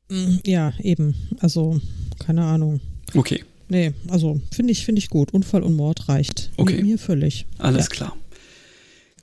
[0.09, 1.15] Mm, ja, eben.
[1.39, 1.79] Also,
[2.19, 2.79] keine Ahnung.
[3.13, 3.43] Okay.
[3.67, 5.33] Nee, also finde ich, finde ich gut.
[5.33, 6.51] Unfall und Mord reicht.
[6.57, 6.81] Okay.
[6.81, 7.45] Mir völlig.
[7.57, 7.89] Alles ja.
[7.89, 8.17] klar.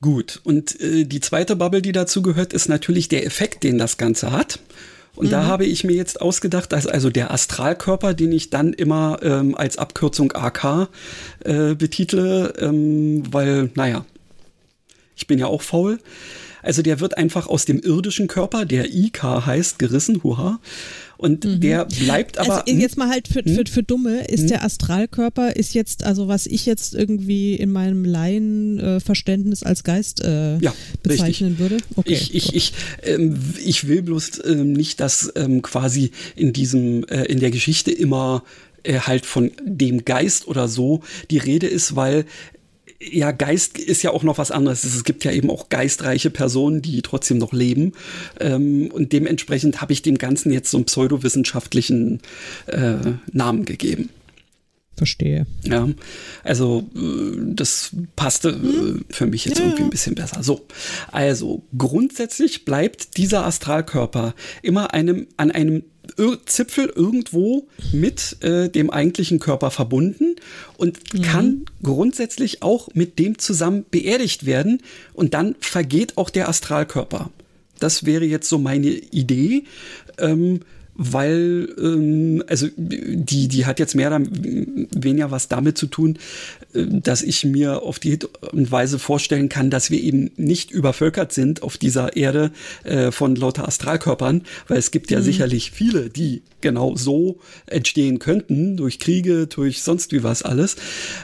[0.00, 0.40] Gut.
[0.42, 4.33] Und äh, die zweite Bubble, die dazu gehört, ist natürlich der Effekt, den das Ganze
[4.33, 4.59] hat.
[5.14, 5.31] Und mhm.
[5.31, 9.55] da habe ich mir jetzt ausgedacht, dass also der Astralkörper, den ich dann immer ähm,
[9.55, 10.88] als Abkürzung AK
[11.44, 14.05] äh, betitle, ähm, weil, naja,
[15.14, 15.98] ich bin ja auch faul.
[16.62, 20.61] Also der wird einfach aus dem irdischen Körper, der IK heißt, gerissen, huha,
[21.23, 21.61] Und mhm.
[21.61, 22.67] der bleibt aber.
[22.67, 23.67] Also jetzt mal halt für, für, hm?
[23.67, 24.49] für Dumme, ist hm?
[24.49, 30.59] der Astralkörper, ist jetzt, also was ich jetzt irgendwie in meinem Laienverständnis als Geist äh,
[30.59, 31.71] ja, bezeichnen richtig.
[31.71, 31.85] würde.
[31.95, 32.73] Okay, ich, ich, ich,
[33.05, 37.93] ähm, ich will bloß ähm, nicht, dass ähm, quasi in diesem, äh, in der Geschichte
[37.93, 38.43] immer
[38.83, 42.25] äh, halt von dem Geist oder so die Rede ist, weil
[43.11, 44.85] ja, Geist ist ja auch noch was anderes.
[44.85, 47.93] Es gibt ja eben auch geistreiche Personen, die trotzdem noch leben.
[48.41, 52.21] Ähm, und dementsprechend habe ich dem Ganzen jetzt so einen pseudowissenschaftlichen
[52.67, 52.95] äh,
[53.33, 54.11] Namen gegeben.
[54.97, 55.47] Verstehe.
[55.65, 55.88] Ja,
[56.45, 59.05] also äh, das passte äh, hm?
[59.09, 60.43] für mich jetzt ja, irgendwie ein bisschen besser.
[60.43, 60.67] So,
[61.11, 65.85] also grundsätzlich bleibt dieser Astralkörper immer einem an einem
[66.46, 70.37] Zipfel irgendwo mit äh, dem eigentlichen Körper verbunden
[70.77, 71.22] und mhm.
[71.22, 74.83] kann grundsätzlich auch mit dem zusammen beerdigt werden
[75.14, 77.31] und dann vergeht auch der Astralkörper.
[77.79, 79.64] Das wäre jetzt so meine Idee.
[80.18, 80.61] Ähm,
[80.94, 86.18] weil, ähm, also die, die hat jetzt mehr oder weniger was damit zu tun,
[86.74, 88.18] äh, dass ich mir auf die
[88.52, 92.50] Weise vorstellen kann, dass wir eben nicht übervölkert sind auf dieser Erde
[92.85, 95.24] äh, von lauter Astralkörpern, weil es gibt ja mhm.
[95.24, 100.76] sicherlich viele, die genau so entstehen könnten, durch Kriege, durch sonst wie was alles,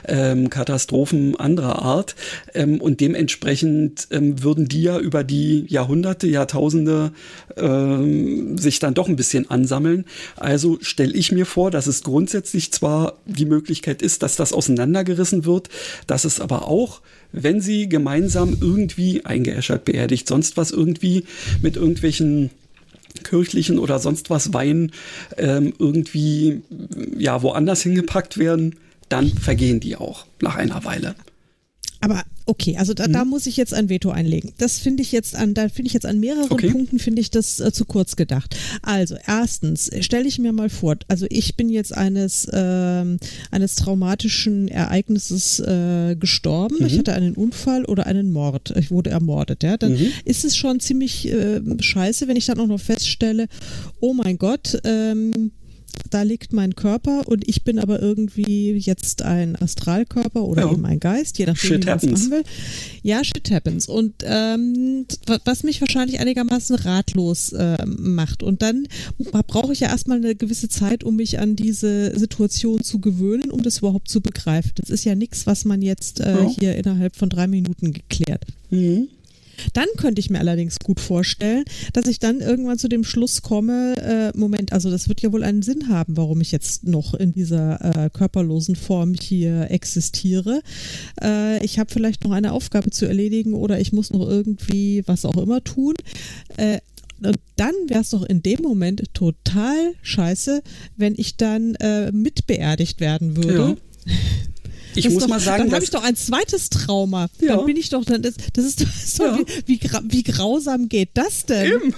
[0.07, 2.15] ähm, Katastrophen anderer Art.
[2.53, 7.11] Ähm, und dementsprechend ähm, würden die ja über die Jahrhunderte, Jahrtausende
[7.55, 10.05] ähm, sich dann doch ein bisschen ansammeln.
[10.35, 15.45] Also stelle ich mir vor, dass es grundsätzlich zwar die Möglichkeit ist, dass das auseinandergerissen
[15.45, 15.69] wird,
[16.07, 21.25] dass es aber auch wenn sie gemeinsam irgendwie eingeäschert, beerdigt, sonst was irgendwie
[21.61, 22.49] mit irgendwelchen
[23.23, 24.91] kirchlichen oder sonst was Wein
[25.37, 26.61] ähm, irgendwie
[27.17, 28.77] ja woanders hingepackt werden,
[29.09, 31.15] dann vergehen die auch nach einer Weile.
[32.01, 33.13] Aber okay, also da, mhm.
[33.13, 34.53] da muss ich jetzt ein Veto einlegen.
[34.57, 36.71] Das finde ich jetzt an, da finde ich jetzt an mehreren okay.
[36.71, 38.55] Punkten finde ich das äh, zu kurz gedacht.
[38.81, 43.17] Also erstens stelle ich mir mal vor, also ich bin jetzt eines äh,
[43.51, 46.77] eines traumatischen Ereignisses äh, gestorben.
[46.79, 46.85] Mhm.
[46.85, 48.73] Ich hatte einen Unfall oder einen Mord.
[48.77, 49.63] Ich wurde ermordet.
[49.63, 50.11] Ja, dann mhm.
[50.25, 53.47] ist es schon ziemlich äh, scheiße, wenn ich dann auch noch feststelle,
[53.99, 54.79] oh mein Gott.
[54.85, 55.51] Ähm,
[56.09, 60.71] da liegt mein Körper und ich bin aber irgendwie jetzt ein Astralkörper oder ja.
[60.71, 62.43] eben ein Geist, je nachdem, shit wie man es machen will.
[63.03, 63.87] Ja, shit happens.
[63.87, 65.05] Und ähm,
[65.45, 68.43] was mich wahrscheinlich einigermaßen ratlos äh, macht.
[68.43, 68.87] Und dann
[69.47, 73.61] brauche ich ja erstmal eine gewisse Zeit, um mich an diese Situation zu gewöhnen, um
[73.61, 74.71] das überhaupt zu begreifen.
[74.75, 76.49] Das ist ja nichts, was man jetzt äh, ja.
[76.49, 78.45] hier innerhalb von drei Minuten geklärt.
[78.69, 79.09] Mhm.
[79.73, 83.95] Dann könnte ich mir allerdings gut vorstellen, dass ich dann irgendwann zu dem Schluss komme,
[84.33, 87.33] äh, Moment, also das wird ja wohl einen Sinn haben, warum ich jetzt noch in
[87.33, 90.61] dieser äh, körperlosen Form hier existiere.
[91.21, 95.25] Äh, ich habe vielleicht noch eine Aufgabe zu erledigen oder ich muss noch irgendwie was
[95.25, 95.95] auch immer tun.
[96.57, 96.79] Äh,
[97.21, 100.61] und dann wäre es doch in dem Moment total scheiße,
[100.95, 103.77] wenn ich dann äh, mitbeerdigt werden würde.
[104.05, 104.13] Ja.
[104.95, 107.27] Ich das muss doch, mal sagen, dann habe ich doch ein zweites Trauma.
[107.39, 107.57] Ja.
[107.57, 109.37] Dann bin ich doch, dann, das, das ist, das ist ja.
[109.65, 111.73] wie, wie, wie, grausam geht das denn?
[111.73, 111.95] Eben.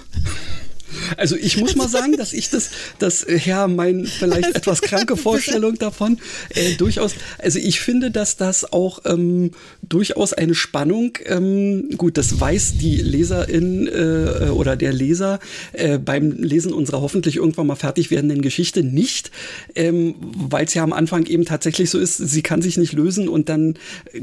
[1.17, 5.77] Also ich muss mal sagen, dass ich das, das ja, mein vielleicht etwas kranke Vorstellung
[5.77, 9.51] davon äh, durchaus, also ich finde, dass das auch ähm,
[9.91, 15.39] durchaus eine Spannung, ähm, gut, das weiß die Leserin äh, oder der Leser
[15.73, 19.31] äh, beim Lesen unserer hoffentlich irgendwann mal fertig werdenden Geschichte nicht,
[19.75, 23.27] ähm, weil es ja am Anfang eben tatsächlich so ist, sie kann sich nicht lösen
[23.27, 23.75] und dann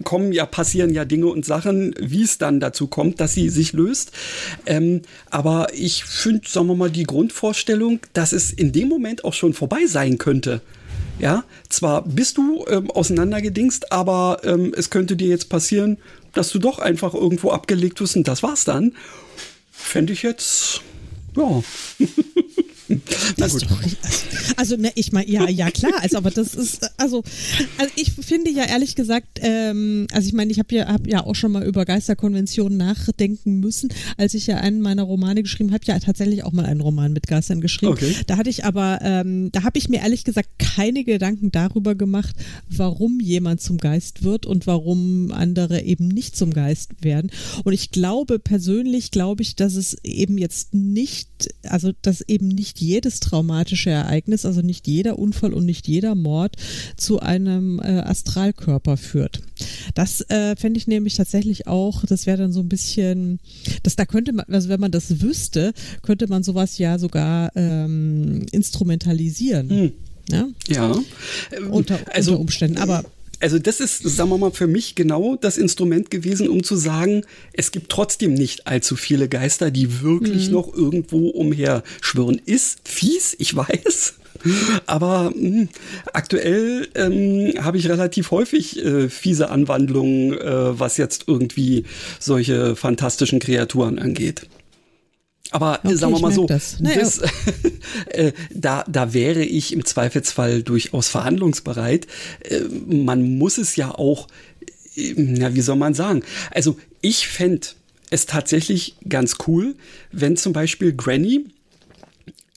[0.04, 3.74] kommen ja, passieren ja Dinge und Sachen, wie es dann dazu kommt, dass sie sich
[3.74, 4.12] löst.
[4.64, 9.35] Ähm, aber ich finde, sagen wir mal, die Grundvorstellung, dass es in dem Moment auch
[9.35, 10.62] schon vorbei sein könnte.
[11.18, 15.98] Ja, zwar bist du ähm, auseinandergedingst, aber ähm, es könnte dir jetzt passieren,
[16.33, 18.94] dass du doch einfach irgendwo abgelegt wirst und das war's dann.
[19.72, 20.83] Fände ich jetzt,
[21.37, 21.62] ja.
[23.37, 23.66] Na gut.
[24.57, 27.22] Also, ne, ich meine, ja, ja, klar, also, aber das ist, also,
[27.77, 31.24] also ich finde ja ehrlich gesagt, ähm, also ich meine, ich habe ja, hab ja
[31.24, 35.85] auch schon mal über Geisterkonventionen nachdenken müssen, als ich ja einen meiner Romane geschrieben habe,
[35.85, 37.92] ja tatsächlich auch mal einen Roman mit Geistern geschrieben.
[37.92, 38.14] Okay.
[38.27, 42.35] Da hatte ich aber, ähm, da habe ich mir ehrlich gesagt keine Gedanken darüber gemacht,
[42.68, 47.31] warum jemand zum Geist wird und warum andere eben nicht zum Geist werden.
[47.64, 52.78] Und ich glaube, persönlich glaube ich, dass es eben jetzt nicht, also dass eben nicht
[52.81, 56.57] jedes traumatische Ereignis, also nicht jeder Unfall und nicht jeder Mord
[56.97, 59.41] zu einem äh, Astralkörper führt.
[59.95, 63.41] Das äh, fände ich nämlich tatsächlich auch, das wäre dann so ein bisschen,
[63.83, 68.47] das da könnte man, also wenn man das wüsste, könnte man sowas ja sogar ähm,
[68.53, 69.71] instrumentalisieren.
[69.71, 69.93] Hm.
[70.31, 70.47] Ja.
[70.69, 71.01] ja.
[71.71, 72.79] Unter, also, unter Umständen.
[72.79, 73.05] Aber
[73.40, 77.22] also das ist, sagen wir mal, für mich genau das Instrument gewesen, um zu sagen,
[77.53, 80.55] es gibt trotzdem nicht allzu viele Geister, die wirklich mhm.
[80.55, 82.40] noch irgendwo umher schwirren.
[82.44, 84.14] Ist fies, ich weiß.
[84.87, 85.68] Aber mh, hm,
[86.12, 91.85] aktuell ähm, habe ich relativ häufig äh, fiese Anwandlungen, äh, was jetzt irgendwie
[92.20, 94.46] solche fantastischen Kreaturen angeht.
[95.50, 96.76] Aber okay, sagen wir mal so, das.
[96.80, 97.20] Das,
[98.08, 102.06] äh, da, da wäre ich im Zweifelsfall durchaus verhandlungsbereit.
[102.40, 104.28] Äh, man muss es ja auch,
[104.96, 106.22] äh, na, wie soll man sagen?
[106.50, 107.68] Also ich fände
[108.11, 109.74] es tatsächlich ganz cool,
[110.12, 111.46] wenn zum Beispiel Granny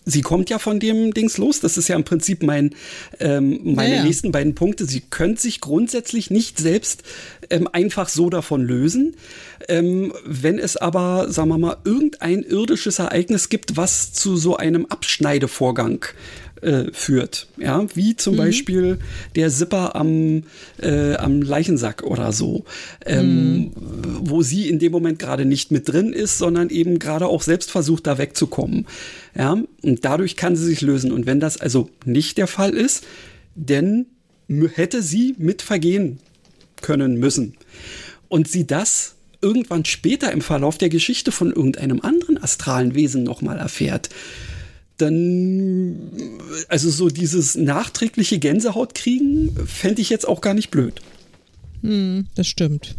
[0.05, 1.59] sie kommt ja von dem Dings los.
[1.59, 2.75] Das ist ja im Prinzip mein,
[3.19, 4.03] ähm, meine ja, ja.
[4.03, 4.85] nächsten beiden Punkte.
[4.85, 7.03] Sie könnte sich grundsätzlich nicht selbst
[7.49, 9.15] ähm, einfach so davon lösen.
[9.67, 14.85] Ähm, wenn es aber, sagen wir mal, irgendein irdisches Ereignis gibt, was zu so einem
[14.87, 16.05] Abschneidevorgang
[16.61, 17.47] äh, führt.
[17.57, 18.37] Ja, wie zum mhm.
[18.37, 18.99] Beispiel
[19.35, 20.43] der Zipper am,
[20.81, 22.65] äh, am Leichensack oder so,
[23.05, 23.71] ähm, mhm.
[24.21, 27.71] wo sie in dem Moment gerade nicht mit drin ist, sondern eben gerade auch selbst
[27.71, 28.87] versucht, da wegzukommen.
[29.35, 31.11] Ja, und dadurch kann sie sich lösen.
[31.11, 33.05] Und wenn das also nicht der Fall ist,
[33.55, 34.05] dann
[34.75, 36.19] hätte sie mit vergehen
[36.81, 37.55] können müssen.
[38.27, 43.57] Und sie das irgendwann später im Verlauf der Geschichte von irgendeinem anderen astralen Wesen nochmal
[43.57, 44.09] erfährt,
[45.01, 46.11] dann,
[46.67, 51.01] also so dieses nachträgliche Gänsehaut kriegen, fände ich jetzt auch gar nicht blöd.
[51.81, 52.95] Hm, das stimmt.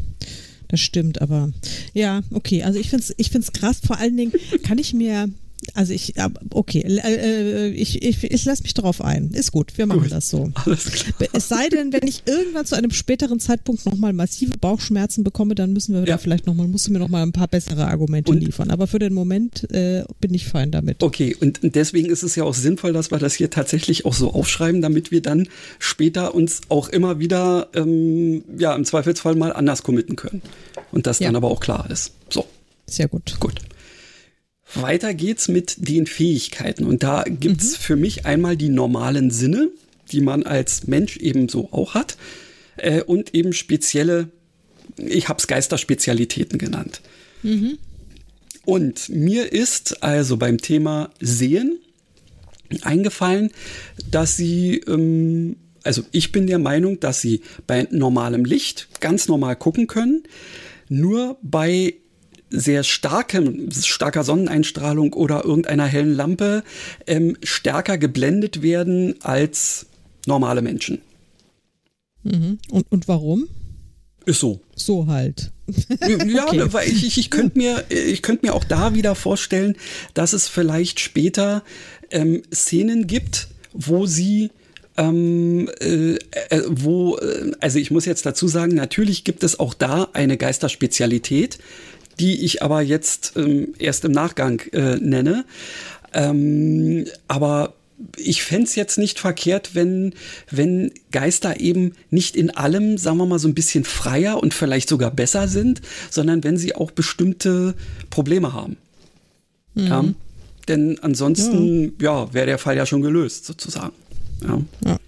[0.69, 1.53] Das stimmt, aber
[1.93, 2.62] ja, okay.
[2.62, 3.81] Also ich finde es ich find's krass.
[3.87, 5.29] Vor allen Dingen kann ich mir
[5.75, 6.14] also ich,
[6.51, 9.31] okay, äh, ich, ich, ich lasse mich darauf ein.
[9.31, 10.12] Ist gut, wir machen gut.
[10.12, 10.51] das so.
[10.55, 11.29] Alles klar.
[11.33, 15.72] Es sei denn, wenn ich irgendwann zu einem späteren Zeitpunkt nochmal massive Bauchschmerzen bekomme, dann
[15.72, 16.07] müssen wir ja.
[16.07, 18.70] da vielleicht nochmal, musst du mir nochmal ein paar bessere Argumente und, liefern.
[18.70, 21.03] Aber für den Moment äh, bin ich fein damit.
[21.03, 24.33] Okay, und deswegen ist es ja auch sinnvoll, dass wir das hier tatsächlich auch so
[24.33, 25.48] aufschreiben, damit wir dann
[25.79, 30.42] später uns auch immer wieder, ähm, ja, im Zweifelsfall mal anders committen können.
[30.90, 31.29] Und das ja.
[31.29, 32.12] dann aber auch klar ist.
[32.29, 32.46] So.
[32.87, 33.37] Sehr gut.
[33.40, 33.55] Gut.
[34.75, 36.85] Weiter geht's mit den Fähigkeiten.
[36.85, 37.83] Und da gibt's mhm.
[37.83, 39.71] für mich einmal die normalen Sinne,
[40.11, 42.17] die man als Mensch ebenso auch hat.
[42.77, 44.31] Äh, und eben spezielle,
[44.97, 47.03] ich habe es Geisterspezialitäten genannt.
[47.43, 47.79] Mhm.
[48.65, 51.79] Und mir ist also beim Thema Sehen
[52.83, 53.51] eingefallen,
[54.11, 59.57] dass sie, ähm, also ich bin der Meinung, dass sie bei normalem Licht ganz normal
[59.57, 60.23] gucken können.
[60.89, 61.95] Nur bei
[62.53, 66.62] sehr starkem, starker Sonneneinstrahlung oder irgendeiner hellen Lampe
[67.07, 69.87] ähm, stärker geblendet werden als
[70.27, 71.01] normale Menschen.
[72.23, 72.59] Mhm.
[72.71, 73.49] Und, und warum?
[74.25, 74.61] Ist so.
[74.77, 75.51] So halt.
[76.27, 76.73] ja, okay.
[76.73, 79.77] weil ich, ich, ich könnte mir, ich könnte mir auch da wieder vorstellen,
[80.15, 81.65] dass es vielleicht später
[82.11, 84.51] ähm, Szenen gibt, wo sie
[84.97, 86.15] ähm, äh,
[86.51, 90.37] äh, wo, äh, also ich muss jetzt dazu sagen, natürlich gibt es auch da eine
[90.37, 91.59] Geisterspezialität,
[92.18, 95.44] die ich aber jetzt ähm, erst im Nachgang äh, nenne.
[96.12, 97.75] Ähm, aber
[98.16, 100.14] ich fände es jetzt nicht verkehrt, wenn,
[100.51, 104.88] wenn Geister eben nicht in allem, sagen wir mal, so ein bisschen freier und vielleicht
[104.88, 107.75] sogar besser sind, sondern wenn sie auch bestimmte
[108.11, 108.77] Probleme haben.
[109.75, 109.87] Mhm.
[109.87, 110.05] Ja?
[110.68, 113.92] Denn ansonsten, ja, ja wäre der Fall ja schon gelöst, sozusagen.
[114.42, 114.61] Ja.
[114.85, 114.98] ja.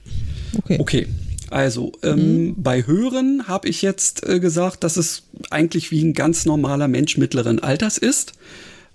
[0.59, 0.77] Okay.
[0.79, 1.09] Okay.
[1.55, 2.55] Also ähm, mhm.
[2.65, 7.17] bei Hören habe ich jetzt äh, gesagt, dass es eigentlich wie ein ganz normaler Mensch
[7.17, 8.33] mittleren Alters ist.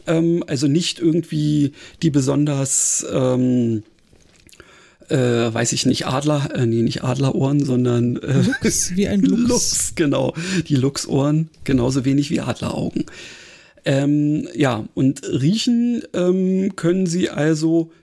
[0.05, 3.83] Ähm, also nicht irgendwie die besonders, ähm,
[5.07, 9.41] äh, weiß ich nicht, Adler, äh, nee, nicht Adlerohren, sondern äh, Lux, wie ein Lux.
[9.47, 10.33] Lux, genau.
[10.67, 13.05] Die Luchsohren, genauso wenig wie Adleraugen.
[13.85, 17.93] Ähm, ja, und riechen ähm, können sie also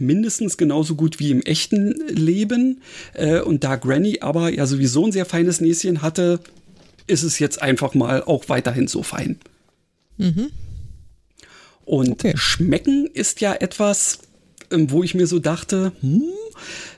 [0.00, 2.80] mindestens genauso gut wie im echten Leben.
[3.14, 6.40] Äh, und da Granny aber ja sowieso ein sehr feines Näschen hatte,
[7.06, 9.38] ist es jetzt einfach mal auch weiterhin so fein.
[10.16, 10.50] Mhm.
[11.84, 12.32] Und okay.
[12.36, 14.20] schmecken ist ja etwas,
[14.70, 16.22] ähm, wo ich mir so dachte, hm,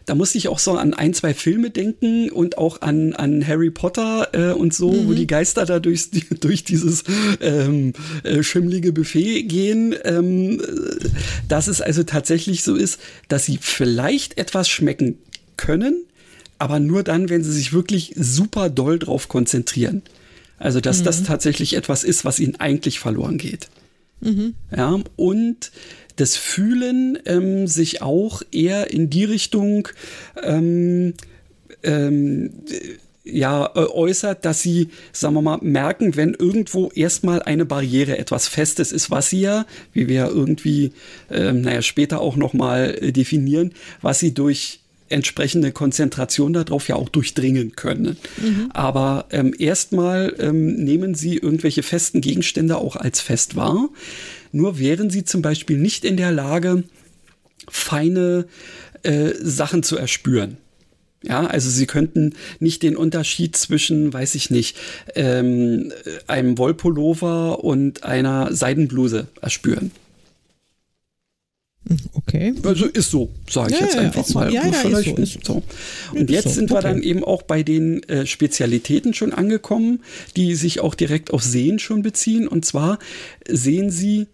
[0.07, 3.71] da musste ich auch so an ein, zwei Filme denken und auch an, an Harry
[3.71, 5.09] Potter äh, und so, mhm.
[5.09, 6.11] wo die Geister da durchs,
[6.41, 7.05] durch dieses
[7.41, 7.93] ähm,
[8.25, 9.95] äh, schimmlige Buffet gehen.
[10.05, 10.61] Ähm,
[11.49, 15.19] dass es also tatsächlich so ist, dass sie vielleicht etwas schmecken
[15.57, 16.05] können,
[16.59, 20.03] aber nur dann, wenn sie sich wirklich super doll drauf konzentrieren.
[20.59, 21.05] Also, dass mhm.
[21.05, 23.69] das tatsächlich etwas ist, was ihnen eigentlich verloren geht.
[24.21, 24.55] Mhm.
[24.75, 25.73] Ja, und
[26.17, 29.89] das Fühlen ähm, sich auch eher in die Richtung
[30.43, 31.15] ähm,
[31.83, 32.51] ähm,
[33.25, 38.49] ja, äh, äußert, dass sie, sagen wir mal, merken, wenn irgendwo erstmal eine Barriere, etwas
[38.49, 40.93] Festes ist, was sie ja, wie wir irgendwie,
[41.31, 47.11] ähm, naja, später auch nochmal äh, definieren, was sie durch entsprechende Konzentration darauf ja auch
[47.11, 48.17] durchdringen können.
[48.41, 48.71] Mhm.
[48.73, 53.91] Aber ähm, erstmal ähm, nehmen sie irgendwelche festen Gegenstände auch als fest wahr.
[54.53, 56.85] Nur wären sie zum Beispiel nicht in der Lage,
[57.69, 58.47] feine
[59.03, 60.59] äh, Sachen zu erspüren.
[61.25, 64.77] Ja, also sie könnten nicht den Unterschied zwischen, weiß ich nicht,
[65.15, 65.93] ähm,
[66.27, 69.93] einem Wollpullover und einer Seidenbluse erspüren.
[72.15, 72.55] Okay.
[72.63, 74.35] Also ist so, sage ich ja, jetzt einfach so.
[74.35, 74.53] mal.
[74.53, 75.63] Ja, ja, Vielleicht so, ist so.
[76.13, 76.51] Und jetzt so.
[76.51, 76.89] sind wir okay.
[76.89, 80.01] dann eben auch bei den äh, Spezialitäten schon angekommen,
[80.37, 82.47] die sich auch direkt auf Sehen schon beziehen.
[82.47, 82.99] Und zwar
[83.49, 84.29] sehen sie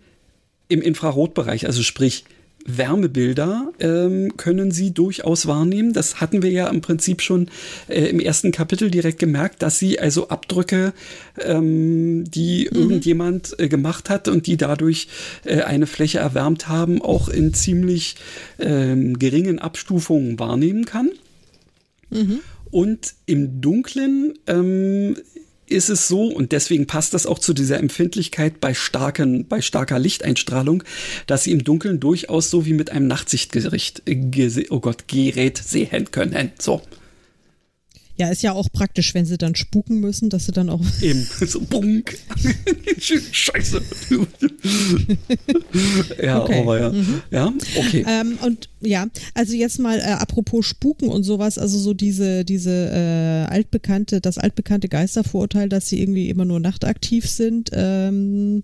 [0.69, 2.25] im Infrarotbereich, also sprich
[2.69, 5.95] Wärmebilder ähm, können sie durchaus wahrnehmen.
[5.95, 7.49] Das hatten wir ja im Prinzip schon
[7.89, 10.93] äh, im ersten Kapitel direkt gemerkt, dass sie also Abdrücke,
[11.41, 12.79] ähm, die mhm.
[12.79, 15.09] irgendjemand äh, gemacht hat und die dadurch
[15.45, 18.17] äh, eine Fläche erwärmt haben, auch in ziemlich
[18.59, 21.11] ähm, geringen Abstufungen wahrnehmen kann.
[22.11, 22.41] Mhm.
[22.71, 25.17] Und im Dunklen ähm,
[25.71, 29.99] ist es so, und deswegen passt das auch zu dieser Empfindlichkeit bei, starken, bei starker
[29.99, 30.83] Lichteinstrahlung,
[31.27, 36.11] dass sie im Dunkeln durchaus so wie mit einem Nachtsichtgericht, äh, oh Gott, Gerät sehen
[36.11, 36.53] können.
[36.59, 36.83] So.
[38.19, 40.81] Ja, ist ja auch praktisch, wenn sie dann spuken müssen, dass sie dann auch.
[41.01, 42.19] Eben, so bunk.
[42.99, 43.81] Scheiße.
[46.23, 46.61] ja, okay.
[46.61, 46.91] aber ja.
[46.91, 47.23] Mhm.
[47.31, 48.05] Ja, okay.
[48.09, 52.71] Ähm, und ja, also jetzt mal äh, apropos Spuken und sowas, also so diese, diese
[52.71, 58.63] äh, altbekannte, das altbekannte Geistervorurteil, dass sie irgendwie immer nur nachtaktiv sind, ähm,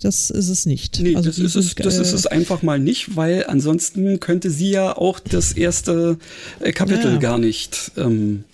[0.00, 1.00] das ist es nicht.
[1.00, 4.50] Nee, also das, ist es, das äh, ist es einfach mal nicht, weil ansonsten könnte
[4.50, 6.18] sie ja auch das erste
[6.60, 7.18] äh, Kapitel ja.
[7.18, 8.44] gar nicht ähm,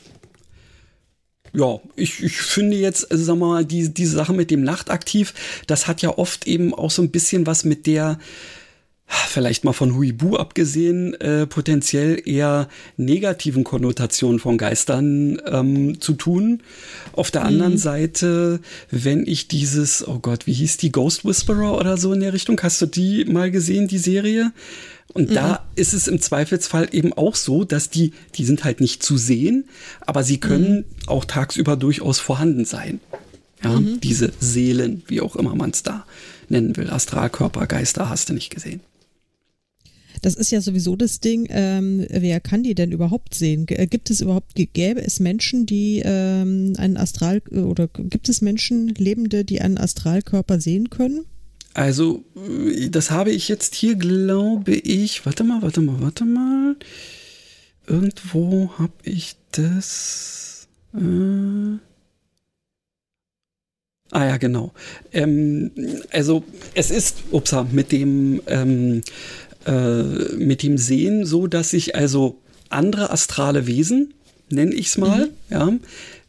[1.53, 5.35] ja, ich, ich finde jetzt, also sag mal, die, diese Sache mit dem Nachtaktiv,
[5.67, 8.19] das hat ja oft eben auch so ein bisschen was mit der,
[9.11, 16.63] vielleicht mal von Huibu abgesehen, äh, potenziell eher negativen Konnotationen von Geistern ähm, zu tun.
[17.13, 17.49] Auf der mhm.
[17.49, 18.61] anderen Seite,
[18.91, 22.61] wenn ich dieses, oh Gott, wie hieß die Ghost Whisperer oder so in der Richtung,
[22.63, 24.53] hast du die mal gesehen, die Serie?
[25.13, 25.35] Und mhm.
[25.35, 29.17] da ist es im Zweifelsfall eben auch so, dass die, die sind halt nicht zu
[29.17, 29.69] sehen,
[30.01, 30.85] aber sie können mhm.
[31.07, 33.01] auch tagsüber durchaus vorhanden sein.
[33.63, 34.01] Ja, mhm.
[34.01, 36.07] diese Seelen, wie auch immer man es da
[36.49, 38.81] nennen will, Astralkörper, Geister, hast du nicht gesehen.
[40.23, 43.65] Das ist ja sowieso das Ding, ähm, wer kann die denn überhaupt sehen?
[43.67, 48.89] G gibt es überhaupt, gäbe es Menschen, die ähm, einen Astral, oder gibt es Menschen,
[48.89, 51.25] Lebende, die einen Astralkörper sehen können?
[51.75, 52.25] Also,
[52.91, 55.25] das habe ich jetzt hier, glaube ich.
[55.25, 56.77] Warte mal, warte mal, warte mal.
[57.87, 60.69] Irgendwo habe ich das.
[60.95, 61.79] Äh
[64.13, 64.73] Ah ja, genau.
[65.13, 65.71] Ähm,
[66.11, 66.43] also
[66.75, 69.03] es ist, upsa, mit dem ähm,
[69.67, 70.03] äh,
[70.37, 72.39] mit dem Sehen so, dass sich also
[72.71, 74.15] andere astrale Wesen,
[74.49, 75.33] nenne ich es mal, mhm.
[75.51, 75.73] ja,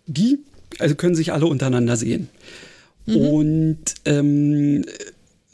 [0.06, 0.40] die
[0.80, 2.30] also können sich alle untereinander sehen.
[3.08, 3.16] Mhm.
[3.16, 4.86] Und ähm,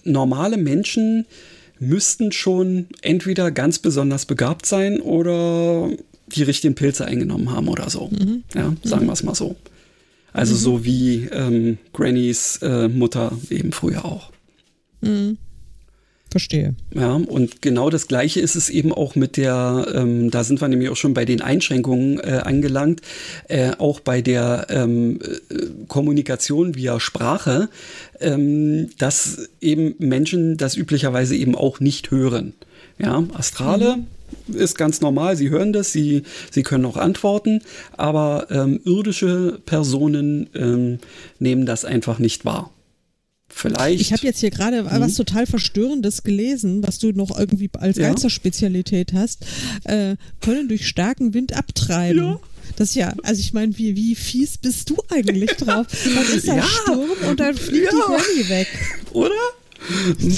[0.08, 1.26] normale Menschen
[1.80, 5.90] müssten schon entweder ganz besonders begabt sein oder
[6.28, 8.10] die richtigen Pilze eingenommen haben oder so.
[8.10, 8.44] Mhm.
[8.54, 9.10] Ja, sagen mhm.
[9.10, 9.56] wir es mal so.
[10.34, 10.60] Also mhm.
[10.60, 14.32] so wie ähm, Grannys äh, Mutter eben früher auch.
[15.02, 15.38] Mhm.
[16.30, 16.76] Verstehe.
[16.94, 20.68] Ja, und genau das Gleiche ist es eben auch mit der, ähm, da sind wir
[20.68, 23.02] nämlich auch schon bei den Einschränkungen äh, angelangt,
[23.48, 25.56] äh, auch bei der ähm, äh,
[25.88, 27.70] Kommunikation via Sprache,
[28.20, 32.54] ähm, dass eben Menschen das üblicherweise eben auch nicht hören.
[33.00, 33.98] Ja, Astrale.
[33.98, 34.08] Mhm
[34.54, 37.62] ist ganz normal, sie hören das, sie, sie können auch antworten,
[37.96, 41.00] aber ähm, irdische Personen ähm,
[41.40, 42.72] nehmen das einfach nicht wahr.
[43.58, 44.00] Vielleicht.
[44.00, 45.02] Ich habe jetzt hier gerade hm.
[45.02, 48.12] was total Verstörendes gelesen, was du noch irgendwie als ja.
[48.12, 49.46] Geisterspezialität hast.
[49.84, 52.24] Äh, können durch starken Wind abtreiben.
[52.24, 52.40] Ja.
[52.76, 55.88] Das ja, also ich meine, wie, wie fies bist du eigentlich drauf?
[55.88, 56.64] Dann ist da ja.
[56.64, 58.68] Sturm und dann fliegt die Granny weg.
[59.14, 59.32] Oder?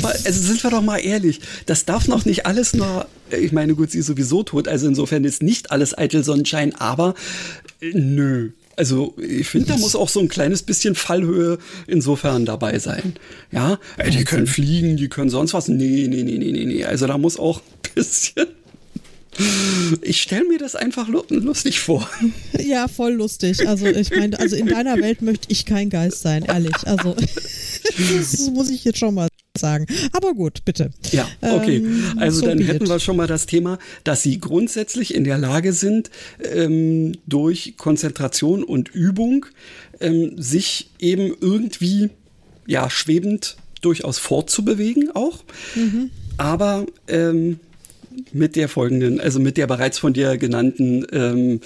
[0.03, 3.91] Also sind wir doch mal ehrlich, das darf noch nicht alles nur, ich meine, gut,
[3.91, 7.15] sie ist sowieso tot, also insofern ist nicht alles eitel Sonnenschein, aber
[7.81, 12.79] äh, nö, also ich finde, da muss auch so ein kleines bisschen Fallhöhe insofern dabei
[12.79, 13.13] sein.
[13.51, 15.67] Ja, Ey, die können fliegen, die können sonst was.
[15.67, 16.85] Nee, nee, nee, nee, nee, nee.
[16.85, 18.47] Also da muss auch ein bisschen.
[20.01, 22.09] Ich stelle mir das einfach lustig vor.
[22.59, 23.65] Ja, voll lustig.
[23.69, 26.75] Also ich meine, also in deiner Welt möchte ich kein Geist sein, ehrlich.
[26.83, 27.15] Also
[27.97, 29.28] das muss ich jetzt schon mal
[29.59, 29.85] sagen.
[30.13, 30.91] Aber gut, bitte.
[31.11, 31.77] Ja, okay.
[31.77, 35.37] Ähm, also so dann hätten wir schon mal das Thema, dass sie grundsätzlich in der
[35.37, 36.09] Lage sind,
[36.43, 39.45] ähm, durch Konzentration und Übung
[39.99, 42.09] ähm, sich eben irgendwie
[42.65, 45.43] ja schwebend durchaus fortzubewegen auch.
[45.75, 46.09] Mhm.
[46.37, 47.59] Aber ähm,
[48.33, 51.61] mit der folgenden, also mit der bereits von dir genannten ähm,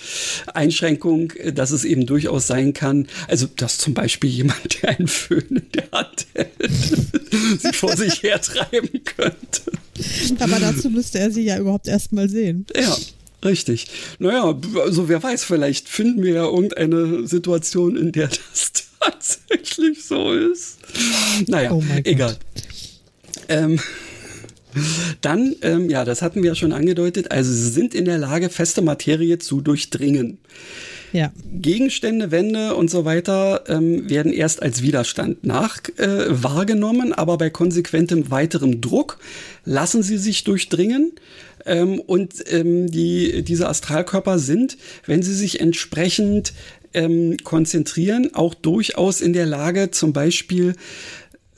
[0.53, 5.45] Einschränkung, dass es eben durchaus sein kann, also dass zum Beispiel jemand, der einen Föhn
[5.49, 6.51] in der Hand hält,
[7.59, 9.61] sie vor sich hertreiben könnte.
[10.39, 12.66] Aber dazu müsste er sie ja überhaupt erst mal sehen.
[12.76, 12.95] Ja.
[13.43, 13.88] Richtig.
[14.20, 20.34] Naja, also wer weiß, vielleicht finden wir ja irgendeine Situation, in der das tatsächlich so
[20.34, 20.78] ist.
[21.47, 22.38] Naja, oh egal.
[23.49, 23.80] Ähm,
[25.22, 28.50] dann, ähm, ja, das hatten wir ja schon angedeutet, also sie sind in der Lage,
[28.50, 30.38] feste Materie zu durchdringen.
[31.14, 31.32] Ja.
[31.54, 37.52] Gegenstände, Wände und so weiter ähm, werden erst als Widerstand nach äh, wahrgenommen, aber bei
[37.52, 39.20] konsequentem weiterem Druck
[39.64, 41.12] lassen sie sich durchdringen.
[41.66, 46.54] Ähm, und ähm, die, diese Astralkörper sind, wenn sie sich entsprechend
[46.94, 50.76] ähm, konzentrieren, auch durchaus in der Lage, zum Beispiel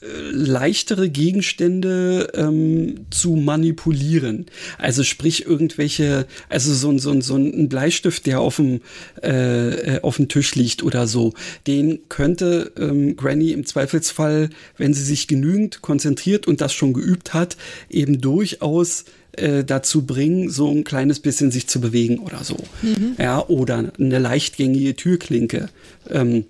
[0.00, 4.46] leichtere Gegenstände ähm, zu manipulieren.
[4.78, 8.80] Also sprich irgendwelche, also so ein, so ein, so ein Bleistift, der auf dem,
[9.22, 11.32] äh, auf dem Tisch liegt oder so,
[11.66, 17.32] den könnte ähm, Granny im Zweifelsfall, wenn sie sich genügend konzentriert und das schon geübt
[17.32, 17.56] hat,
[17.88, 22.56] eben durchaus äh, dazu bringen, so ein kleines bisschen sich zu bewegen oder so.
[22.82, 23.16] Mhm.
[23.18, 25.68] Ja, oder eine leichtgängige Türklinke.
[26.10, 26.44] Ähm,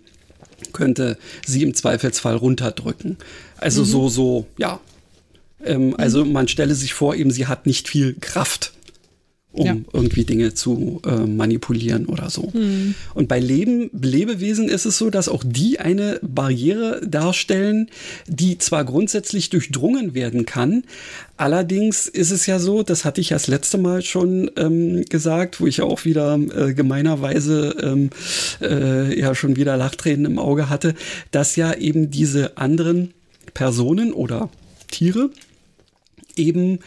[0.76, 3.16] könnte sie im Zweifelsfall runterdrücken.
[3.56, 3.86] Also mhm.
[3.86, 4.80] so, so, ja.
[5.64, 6.32] Ähm, also mhm.
[6.32, 8.72] man stelle sich vor, eben sie hat nicht viel Kraft
[9.56, 9.76] um ja.
[9.92, 12.52] irgendwie Dinge zu äh, manipulieren oder so.
[12.52, 12.94] Hm.
[13.14, 17.88] Und bei Leben, Lebewesen ist es so, dass auch die eine Barriere darstellen,
[18.26, 20.84] die zwar grundsätzlich durchdrungen werden kann,
[21.36, 25.60] allerdings ist es ja so, das hatte ich ja das letzte Mal schon ähm, gesagt,
[25.60, 28.10] wo ich ja auch wieder äh, gemeinerweise ähm,
[28.60, 30.94] äh, ja schon wieder Lachtränen im Auge hatte,
[31.30, 33.14] dass ja eben diese anderen
[33.54, 34.50] Personen oder
[34.88, 35.30] Tiere
[36.36, 36.80] eben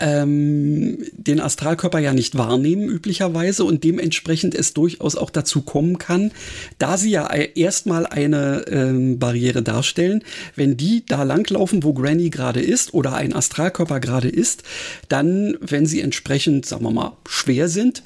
[0.00, 6.30] ähm, den Astralkörper ja nicht wahrnehmen üblicherweise und dementsprechend es durchaus auch dazu kommen kann,
[6.78, 10.22] da sie ja erstmal eine ähm, Barriere darstellen,
[10.54, 14.62] wenn die da langlaufen, wo Granny gerade ist oder ein Astralkörper gerade ist,
[15.08, 18.02] dann, wenn sie entsprechend, sagen wir mal, schwer sind,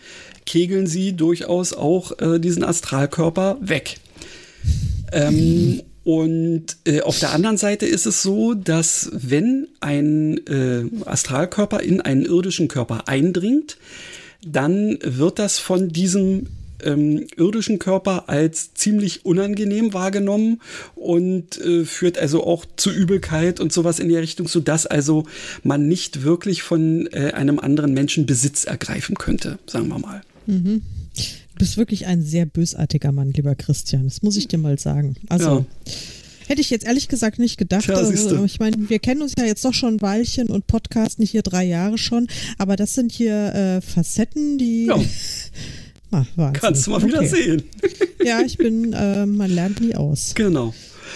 [0.47, 3.99] kegeln sie durchaus auch äh, diesen Astralkörper weg.
[5.13, 11.81] Ähm, und äh, auf der anderen Seite ist es so, dass wenn ein äh, Astralkörper
[11.81, 13.77] in einen irdischen Körper eindringt,
[14.45, 16.49] dann wird das von diesem
[16.83, 20.61] ähm, irdischen Körper als ziemlich unangenehm wahrgenommen
[20.97, 25.27] und äh, führt also auch zu Übelkeit und sowas in der Richtung, sodass also
[25.63, 30.23] man nicht wirklich von äh, einem anderen Menschen Besitz ergreifen könnte, sagen wir mal.
[30.47, 30.83] Mhm
[31.55, 34.05] bist wirklich ein sehr bösartiger Mann, lieber Christian.
[34.05, 35.17] Das muss ich dir mal sagen.
[35.29, 35.67] Also.
[35.87, 35.93] Ja.
[36.49, 37.85] Hätte ich jetzt ehrlich gesagt nicht gedacht.
[37.85, 41.25] Tja, also, ich meine, wir kennen uns ja jetzt doch schon ein Weilchen und podcasten
[41.25, 42.27] hier drei Jahre schon,
[42.59, 44.87] aber das sind hier äh, Facetten, die.
[44.87, 44.99] Ja.
[46.15, 47.07] Ah, Kannst du mal okay.
[47.07, 47.63] wieder sehen.
[48.23, 50.35] ja, ich bin, äh, man lernt nie aus.
[50.35, 50.75] Genau.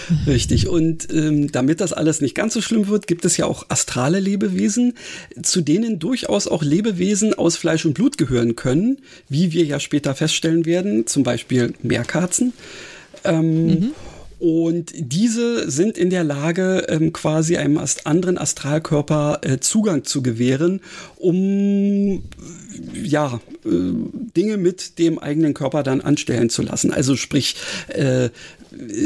[0.27, 0.67] Richtig.
[0.67, 4.19] Und ähm, damit das alles nicht ganz so schlimm wird, gibt es ja auch astrale
[4.19, 4.93] Lebewesen,
[5.41, 8.99] zu denen durchaus auch Lebewesen aus Fleisch und Blut gehören können,
[9.29, 12.53] wie wir ja später feststellen werden, zum Beispiel Meerkatzen.
[13.23, 13.91] Ähm, mhm.
[14.39, 20.81] Und diese sind in der Lage, ähm, quasi einem anderen Astralkörper äh, Zugang zu gewähren,
[21.15, 22.23] um
[22.93, 23.69] ja äh,
[24.35, 26.93] Dinge mit dem eigenen Körper dann anstellen zu lassen.
[26.93, 27.55] Also sprich
[27.87, 28.29] äh,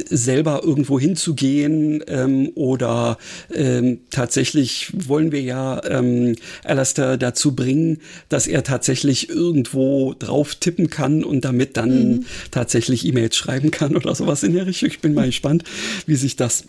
[0.10, 3.18] selber irgendwo hinzugehen ähm, oder
[3.54, 8.00] ähm, tatsächlich wollen wir ja ähm, Alastair dazu bringen,
[8.30, 12.26] dass er tatsächlich irgendwo drauf tippen kann und damit dann mhm.
[12.52, 14.90] tatsächlich E-Mails schreiben kann oder sowas in der Richtung.
[14.90, 15.64] Ich bin mal gespannt,
[16.06, 16.66] wie sich das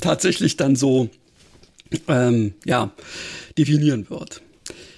[0.00, 1.10] tatsächlich dann so
[2.08, 2.92] ähm, ja,
[3.56, 4.42] definieren wird.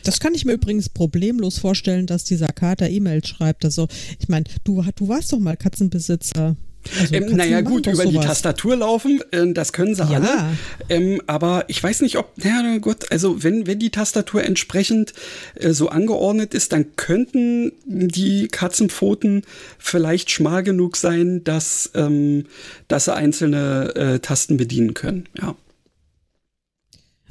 [0.05, 3.64] Das kann ich mir übrigens problemlos vorstellen, dass dieser Kater E-Mails schreibt.
[3.64, 6.57] Also, ich meine, du, du warst doch mal Katzenbesitzer.
[6.99, 8.11] Also ähm, naja, gut, über sowas.
[8.11, 10.18] die Tastatur laufen, äh, das können sie ja.
[10.18, 10.57] alle.
[10.89, 15.12] Ähm, aber ich weiß nicht, ob, na gut, also wenn, wenn die Tastatur entsprechend
[15.55, 19.43] äh, so angeordnet ist, dann könnten die Katzenpfoten
[19.78, 22.47] vielleicht schmal genug sein, dass, ähm,
[22.89, 25.55] dass sie einzelne äh, Tasten bedienen können, ja.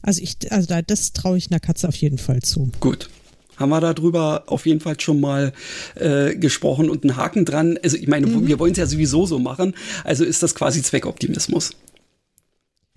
[0.02, 2.72] Also ich, also das traue ich einer Katze auf jeden Fall zu.
[2.80, 3.10] Gut
[3.58, 5.54] haben wir darüber auf jeden Fall schon mal
[5.96, 7.78] äh, gesprochen und einen Haken dran.
[7.84, 8.48] Also ich meine, mhm.
[8.48, 11.72] wir wollen es ja sowieso so machen, also ist das quasi Zweckoptimismus.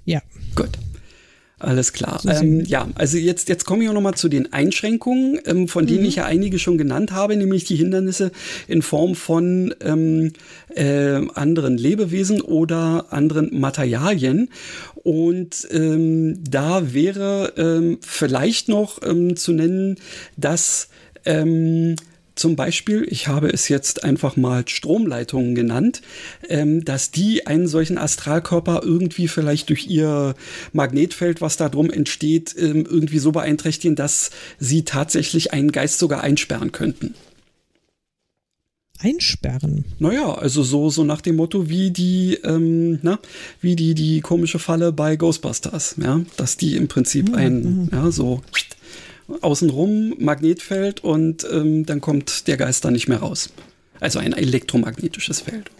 [0.05, 0.23] Ja.
[0.55, 0.71] Gut.
[1.61, 2.23] Alles klar.
[2.27, 6.01] Ähm, ja, also jetzt, jetzt komme ich auch nochmal zu den Einschränkungen, ähm, von denen
[6.01, 6.07] mhm.
[6.07, 8.33] ich ja einige schon genannt habe, nämlich die Hindernisse
[8.67, 10.33] in Form von ähm,
[10.75, 14.49] äh, anderen Lebewesen oder anderen Materialien.
[14.95, 19.97] Und ähm, da wäre ähm, vielleicht noch ähm, zu nennen,
[20.39, 20.89] dass
[21.27, 21.97] ähm,
[22.41, 26.01] zum Beispiel, ich habe es jetzt einfach mal Stromleitungen genannt,
[26.49, 30.35] ähm, dass die einen solchen Astralkörper irgendwie vielleicht durch ihr
[30.73, 36.23] Magnetfeld, was da drum entsteht, ähm, irgendwie so beeinträchtigen, dass sie tatsächlich einen Geist sogar
[36.23, 37.15] einsperren könnten
[39.03, 39.87] einsperren.
[39.99, 43.19] Naja, also so, so nach dem Motto wie die, ähm, na,
[43.63, 47.35] wie die, die komische Falle bei Ghostbusters, ja, dass die im Prinzip mhm.
[47.35, 47.89] ein, mhm.
[47.93, 48.43] ja, so
[49.41, 53.51] außenrum Magnetfeld und ähm, dann kommt der Geist da nicht mehr raus.
[54.01, 55.71] Also ein elektromagnetisches Feld.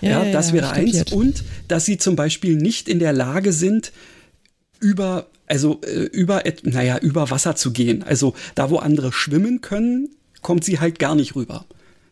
[0.00, 1.12] Ja, ja das ja, wäre eins.
[1.12, 3.92] Und dass sie zum Beispiel nicht in der Lage sind,
[4.80, 8.02] über, also äh, über, naja, über Wasser zu gehen.
[8.02, 10.10] Also da, wo andere schwimmen können,
[10.42, 11.64] kommt sie halt gar nicht rüber.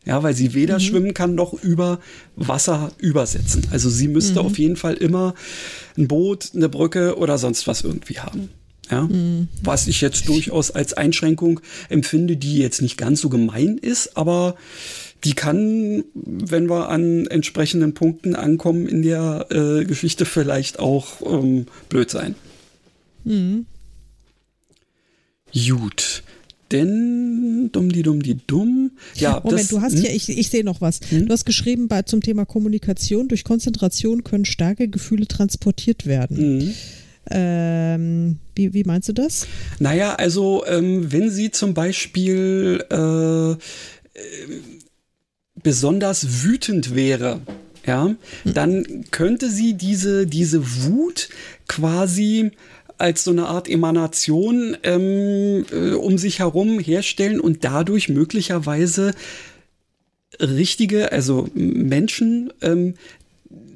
[0.06, 0.80] Ja, weil sie weder mhm.
[0.80, 2.00] schwimmen kann noch über
[2.34, 3.66] Wasser übersetzen.
[3.70, 4.46] Also sie müsste mhm.
[4.46, 5.34] auf jeden Fall immer
[5.98, 8.48] ein Boot, eine Brücke oder sonst was irgendwie haben.
[8.90, 9.02] Ja?
[9.02, 9.48] Mhm.
[9.62, 14.56] Was ich jetzt durchaus als Einschränkung empfinde, die jetzt nicht ganz so gemein ist, aber
[15.24, 21.66] die kann, wenn wir an entsprechenden Punkten ankommen in der äh, Geschichte, vielleicht auch ähm,
[21.88, 22.34] blöd sein.
[23.24, 23.66] Mhm.
[25.52, 26.22] Gut.
[26.70, 28.92] Denn dumm die dumm die dumm.
[29.16, 30.04] Ja, Moment, das, du hast hm?
[30.04, 31.00] ja, ich, ich sehe noch was.
[31.08, 31.26] Hm?
[31.26, 33.26] Du hast geschrieben bei, zum Thema Kommunikation.
[33.26, 36.36] Durch Konzentration können starke Gefühle transportiert werden.
[36.36, 36.74] Hm.
[37.32, 39.46] Ähm, wie, wie meinst du das?
[39.78, 43.56] Naja, also ähm, wenn sie zum Beispiel äh, äh,
[45.62, 47.40] besonders wütend wäre,
[47.86, 48.54] ja, hm.
[48.54, 51.30] dann könnte sie diese, diese Wut
[51.68, 52.50] quasi
[52.98, 59.12] als so eine Art Emanation ähm, äh, um sich herum herstellen und dadurch möglicherweise
[60.38, 62.94] richtige, also Menschen ähm,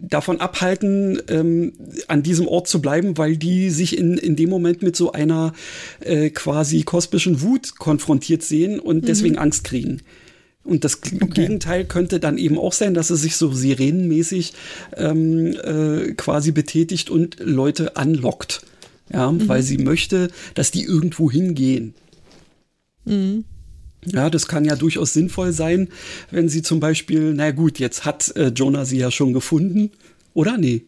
[0.09, 1.72] davon abhalten, ähm,
[2.09, 5.52] an diesem Ort zu bleiben, weil die sich in, in dem Moment mit so einer
[6.00, 9.07] äh, quasi kosmischen Wut konfrontiert sehen und mhm.
[9.07, 10.02] deswegen Angst kriegen.
[10.64, 11.26] Und das okay.
[11.28, 14.55] Gegenteil könnte dann eben auch sein, dass es sich so sirenenmäßig
[14.96, 18.62] ähm, äh, quasi betätigt und Leute anlockt.
[19.12, 19.46] Ja, mhm.
[19.48, 21.92] weil sie möchte, dass die irgendwo hingehen.
[23.05, 23.44] Mhm.
[24.07, 25.88] Ja, das kann ja durchaus sinnvoll sein,
[26.30, 29.90] wenn sie zum Beispiel, na gut, jetzt hat äh, Jonah sie ja schon gefunden,
[30.34, 30.59] oder?
[30.59, 30.82] Nee.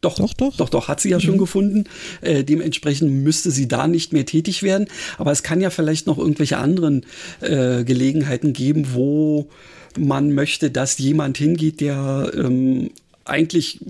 [0.00, 1.22] Doch, doch, doch, doch, doch hat sie ja mhm.
[1.22, 1.84] schon gefunden.
[2.22, 4.88] Äh, dementsprechend müsste sie da nicht mehr tätig werden.
[5.16, 7.06] Aber es kann ja vielleicht noch irgendwelche anderen
[7.40, 9.48] äh, Gelegenheiten geben, wo
[9.96, 12.90] man möchte, dass jemand hingeht, der ähm,
[13.24, 13.80] eigentlich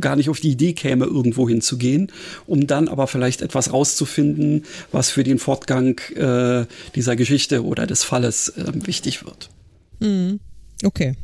[0.00, 2.12] gar nicht auf die Idee käme, irgendwo hinzugehen,
[2.46, 8.04] um dann aber vielleicht etwas rauszufinden, was für den Fortgang äh, dieser Geschichte oder des
[8.04, 9.50] Falles äh, wichtig wird.
[10.00, 10.40] Mhm.
[10.84, 11.16] Okay.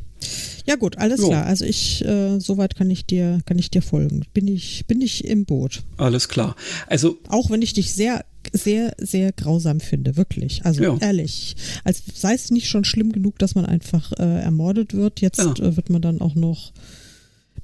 [0.65, 1.29] Ja gut, alles jo.
[1.29, 1.45] klar.
[1.45, 4.25] Also ich, äh, soweit kann ich dir, kann ich dir folgen.
[4.33, 5.83] Bin ich, bin ich im Boot.
[5.97, 6.55] Alles klar.
[6.87, 10.65] Also auch wenn ich dich sehr, sehr, sehr grausam finde, wirklich.
[10.65, 10.97] Also ja.
[10.99, 15.21] ehrlich, als sei es nicht schon schlimm genug, dass man einfach äh, ermordet wird.
[15.21, 15.51] Jetzt ja.
[15.51, 16.73] äh, wird man dann auch noch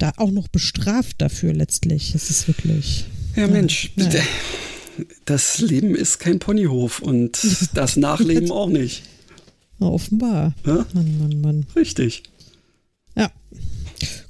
[0.02, 2.16] da auch noch bestraft dafür letztlich.
[2.16, 3.06] Es ist wirklich.
[3.36, 4.10] Ja, Mensch, ja.
[5.26, 7.40] das Leben ist kein Ponyhof und
[7.74, 9.04] das Nachleben auch nicht.
[9.80, 10.54] Na, offenbar.
[10.66, 10.86] Ja?
[10.94, 11.66] Mann, Mann, Mann.
[11.76, 12.24] Richtig.
[13.16, 13.32] Ja.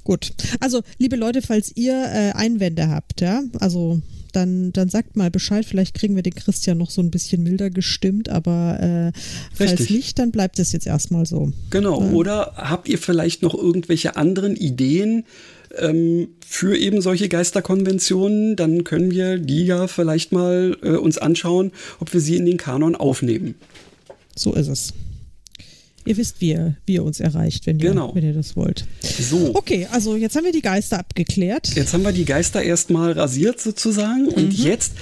[0.04, 0.32] Gut.
[0.60, 4.00] Also, liebe Leute, falls ihr äh, Einwände habt, ja, also
[4.32, 5.64] dann, dann sagt mal Bescheid.
[5.64, 9.18] Vielleicht kriegen wir den Christian noch so ein bisschen milder gestimmt, aber äh,
[9.54, 11.52] falls nicht, dann bleibt es jetzt erstmal so.
[11.70, 12.00] Genau.
[12.00, 15.24] Äh, Oder habt ihr vielleicht noch irgendwelche anderen Ideen,
[15.78, 21.72] ähm, für eben solche Geisterkonventionen, dann können wir die ja vielleicht mal äh, uns anschauen,
[22.00, 23.54] ob wir sie in den Kanon aufnehmen.
[24.36, 24.92] So ist es.
[26.04, 28.14] Ihr wisst, wie ihr, wie ihr uns erreicht, wenn ihr, genau.
[28.14, 28.86] wenn ihr das wollt.
[29.00, 29.54] So.
[29.54, 31.74] Okay, also jetzt haben wir die Geister abgeklärt.
[31.76, 34.26] Jetzt haben wir die Geister erstmal rasiert sozusagen.
[34.28, 34.64] Und mhm.
[34.64, 34.94] jetzt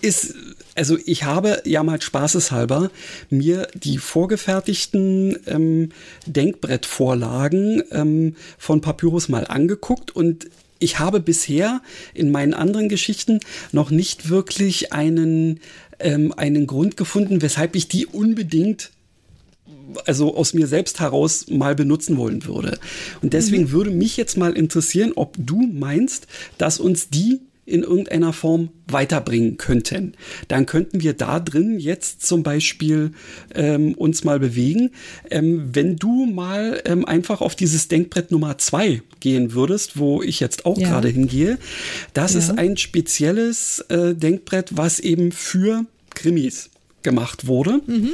[0.00, 0.34] ist
[0.80, 2.90] also ich habe ja mal spaßeshalber
[3.28, 5.90] mir die vorgefertigten ähm,
[6.24, 11.82] Denkbrettvorlagen ähm, von Papyrus mal angeguckt und ich habe bisher
[12.14, 13.40] in meinen anderen Geschichten
[13.72, 15.60] noch nicht wirklich einen,
[15.98, 18.90] ähm, einen Grund gefunden, weshalb ich die unbedingt
[20.06, 22.78] also aus mir selbst heraus mal benutzen wollen würde.
[23.20, 23.72] Und deswegen mhm.
[23.72, 26.26] würde mich jetzt mal interessieren, ob du meinst,
[26.56, 30.14] dass uns die in irgendeiner Form weiterbringen könnten.
[30.48, 33.12] Dann könnten wir da drin jetzt zum Beispiel
[33.54, 34.90] ähm, uns mal bewegen.
[35.30, 40.40] Ähm, wenn du mal ähm, einfach auf dieses Denkbrett Nummer zwei gehen würdest, wo ich
[40.40, 40.88] jetzt auch ja.
[40.88, 41.58] gerade hingehe,
[42.12, 42.40] das ja.
[42.40, 46.70] ist ein spezielles äh, Denkbrett, was eben für Krimis
[47.02, 47.80] gemacht wurde.
[47.86, 48.12] Mhm.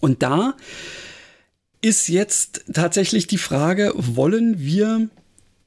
[0.00, 0.54] Und da
[1.80, 5.08] ist jetzt tatsächlich die Frage, wollen wir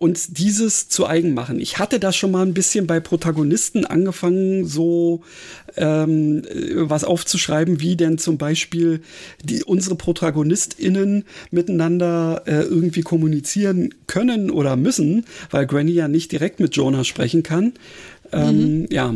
[0.02, 1.60] uns dieses zu eigen machen.
[1.60, 5.22] Ich hatte das schon mal ein bisschen bei Protagonisten angefangen, so
[5.78, 6.42] ähm,
[6.74, 9.02] was aufzuschreiben, wie denn zum Beispiel
[9.44, 16.60] die, unsere ProtagonistInnen miteinander äh, irgendwie kommunizieren können oder müssen, weil Granny ja nicht direkt
[16.60, 17.74] mit Jonah sprechen kann.
[18.32, 18.88] Ähm, mhm.
[18.90, 19.14] Ja.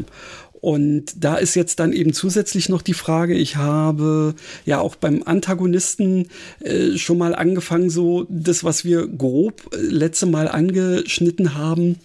[0.65, 4.33] Und da ist jetzt dann eben zusätzlich noch die Frage, ich habe
[4.65, 10.25] ja auch beim Antagonisten äh, schon mal angefangen, so das, was wir grob äh, letzte
[10.25, 11.99] Mal angeschnitten haben,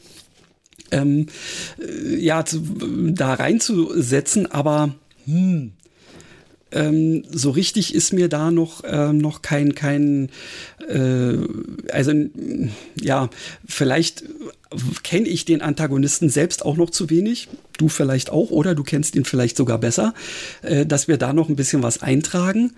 [0.90, 1.28] ähm,
[1.78, 2.60] äh, ja, zu,
[3.14, 4.94] da reinzusetzen, aber
[5.24, 5.72] hm,
[6.70, 10.28] ähm, so richtig ist mir da noch, ähm, noch kein, kein
[10.86, 11.32] äh,
[11.90, 12.12] also
[13.00, 13.30] ja,
[13.66, 14.24] vielleicht
[15.02, 17.48] kenne ich den Antagonisten selbst auch noch zu wenig.
[17.78, 20.14] Du vielleicht auch, oder du kennst ihn vielleicht sogar besser,
[20.62, 22.72] äh, dass wir da noch ein bisschen was eintragen.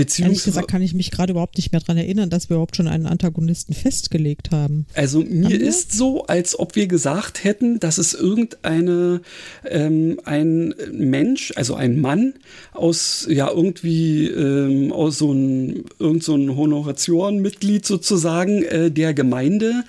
[0.00, 2.74] Beziehungsweise, Ehrlich gesagt kann ich mich gerade überhaupt nicht mehr daran erinnern, dass wir überhaupt
[2.74, 4.86] schon einen Antagonisten festgelegt haben.
[4.94, 9.20] Also mir haben ist so, als ob wir gesagt hätten, dass es irgendeine
[9.68, 12.32] ähm, ein Mensch, also ein Mann
[12.72, 19.84] aus ja irgendwie ähm, aus so ein irgend so ein Honoratiorenmitglied sozusagen äh, der Gemeinde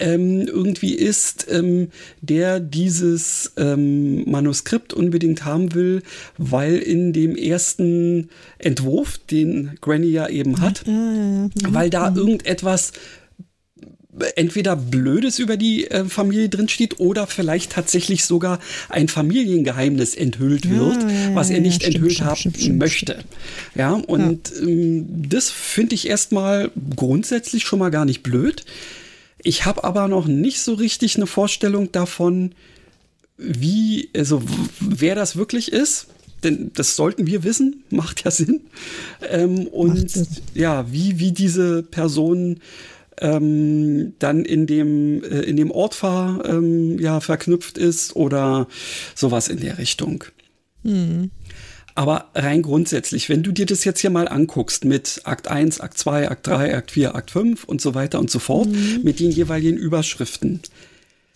[0.00, 1.90] ähm, irgendwie ist, ähm,
[2.22, 6.02] der dieses ähm, Manuskript unbedingt haben will,
[6.38, 9.43] weil in dem ersten Entwurf, den
[9.80, 10.86] Granny ja eben hat.
[10.86, 11.50] Mhm.
[11.68, 12.16] weil da mhm.
[12.16, 12.92] irgendetwas
[14.36, 21.02] entweder Blödes über die äh, Familie drinsteht oder vielleicht tatsächlich sogar ein Familiengeheimnis enthüllt wird,
[21.02, 23.18] ja, ja, was er nicht ja, enthüllt stimmt, haben stimmt, stimmt, möchte.
[23.74, 28.64] Ja, und ähm, das finde ich erstmal grundsätzlich schon mal gar nicht blöd.
[29.42, 32.52] Ich habe aber noch nicht so richtig eine Vorstellung davon,
[33.36, 34.42] wie, also
[34.80, 36.06] wer das wirklich ist.
[36.44, 38.60] Denn das sollten wir wissen, macht ja Sinn.
[39.28, 40.12] Ähm, und
[40.54, 42.60] ja, wie, wie diese Person
[43.20, 48.68] ähm, dann in dem, äh, in dem Ort ver, ähm, ja, verknüpft ist oder
[49.14, 50.24] sowas in der Richtung.
[50.82, 51.30] Mhm.
[51.96, 55.96] Aber rein grundsätzlich, wenn du dir das jetzt hier mal anguckst mit Akt 1, Akt
[55.96, 59.00] 2, Akt 3, Akt 4, Akt 5 und so weiter und so fort, mhm.
[59.04, 60.60] mit den jeweiligen Überschriften,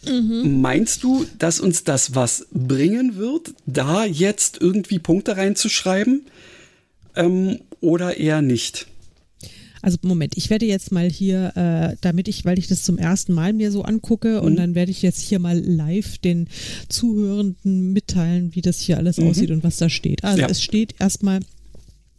[0.05, 0.61] mhm.
[0.61, 6.27] meinst du, dass uns das was bringen wird, da jetzt irgendwie Punkte reinzuschreiben
[7.17, 8.87] ähm, oder eher nicht?
[9.81, 13.33] Also Moment, ich werde jetzt mal hier, äh, damit ich, weil ich das zum ersten
[13.33, 14.47] Mal mir so angucke mhm.
[14.47, 16.49] und dann werde ich jetzt hier mal live den
[16.89, 19.29] Zuhörenden mitteilen, wie das hier alles mhm.
[19.29, 20.25] aussieht und was da steht.
[20.25, 20.49] Also ja.
[20.49, 21.41] es steht erstmal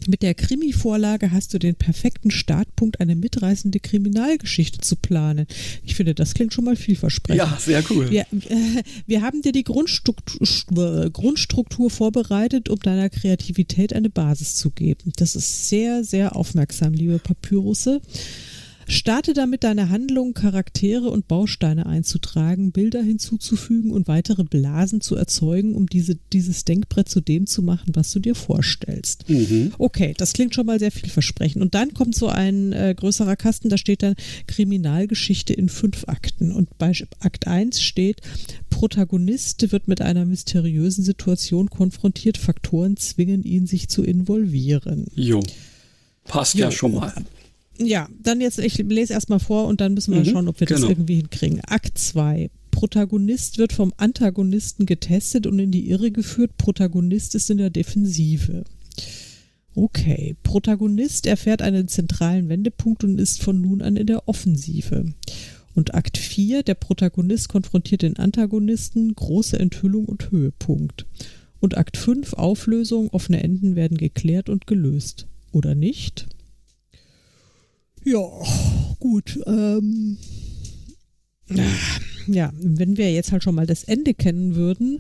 [0.08, 5.46] mit der Krimi-Vorlage hast du den perfekten Startpunkt, eine mitreißende Kriminalgeschichte zu planen.
[5.84, 7.40] Ich finde, das klingt schon mal vielversprechend.
[7.40, 8.10] Ja, sehr cool.
[8.10, 14.70] Wir, äh, wir haben dir die Grundstruktur, Grundstruktur vorbereitet, um deiner Kreativität eine Basis zu
[14.70, 15.12] geben.
[15.18, 18.02] Das ist sehr, sehr aufmerksam, liebe Papyrusse.
[18.90, 25.76] Starte damit deine Handlungen, Charaktere und Bausteine einzutragen, Bilder hinzuzufügen und weitere Blasen zu erzeugen,
[25.76, 29.30] um diese, dieses Denkbrett zu dem zu machen, was du dir vorstellst.
[29.30, 29.74] Mhm.
[29.78, 31.62] Okay, das klingt schon mal sehr vielversprechend.
[31.62, 34.16] Und dann kommt so ein äh, größerer Kasten, da steht dann
[34.48, 36.52] Kriminalgeschichte in fünf Akten.
[36.52, 38.22] Und bei Akt 1 steht,
[38.72, 45.06] Protagonist wird mit einer mysteriösen Situation konfrontiert, Faktoren zwingen ihn, sich zu involvieren.
[45.14, 45.42] Jo.
[46.24, 46.66] Passt jo.
[46.66, 47.14] ja schon mal.
[47.80, 50.68] Ja, dann jetzt, ich lese erstmal vor und dann müssen wir mhm, schauen, ob wir
[50.68, 50.82] genau.
[50.82, 51.62] das irgendwie hinkriegen.
[51.62, 52.50] Akt 2.
[52.72, 56.58] Protagonist wird vom Antagonisten getestet und in die Irre geführt.
[56.58, 58.64] Protagonist ist in der Defensive.
[59.76, 65.06] Okay, Protagonist erfährt einen zentralen Wendepunkt und ist von nun an in der Offensive.
[65.74, 71.06] Und Akt 4, der Protagonist konfrontiert den Antagonisten, große Enthüllung und Höhepunkt.
[71.62, 75.28] Und Akt 5, Auflösung, offene Enden werden geklärt und gelöst.
[75.52, 76.28] Oder nicht?
[78.04, 78.28] Ja,
[79.00, 79.40] gut.
[79.46, 80.18] Ähm,
[82.28, 85.00] ja, wenn wir jetzt halt schon mal das Ende kennen würden,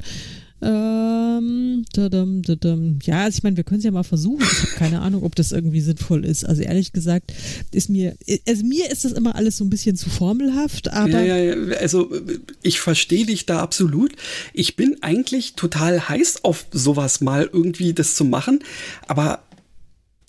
[0.61, 2.99] ähm, dadum, dadum.
[3.03, 4.41] Ja, also ich meine, wir können es ja mal versuchen.
[4.41, 6.43] Ich habe keine Ahnung, ob das irgendwie sinnvoll ist.
[6.43, 7.31] Also ehrlich gesagt,
[7.71, 11.21] ist mir, also mir ist das immer alles so ein bisschen zu formelhaft, aber.
[11.21, 11.77] Ja, ja, ja.
[11.77, 12.11] also
[12.61, 14.13] ich verstehe dich da absolut.
[14.53, 18.59] Ich bin eigentlich total heiß auf sowas mal irgendwie das zu machen,
[19.07, 19.43] aber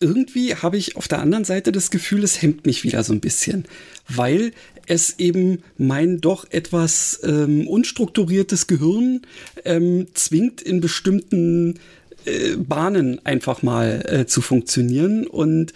[0.01, 3.21] irgendwie habe ich auf der anderen Seite das Gefühl, es hemmt mich wieder so ein
[3.21, 3.67] bisschen,
[4.09, 4.53] weil
[4.87, 9.23] es eben mein doch etwas ähm, unstrukturiertes Gehirn
[9.65, 11.79] ähm, zwingt, in bestimmten
[12.25, 15.27] äh, Bahnen einfach mal äh, zu funktionieren.
[15.27, 15.75] Und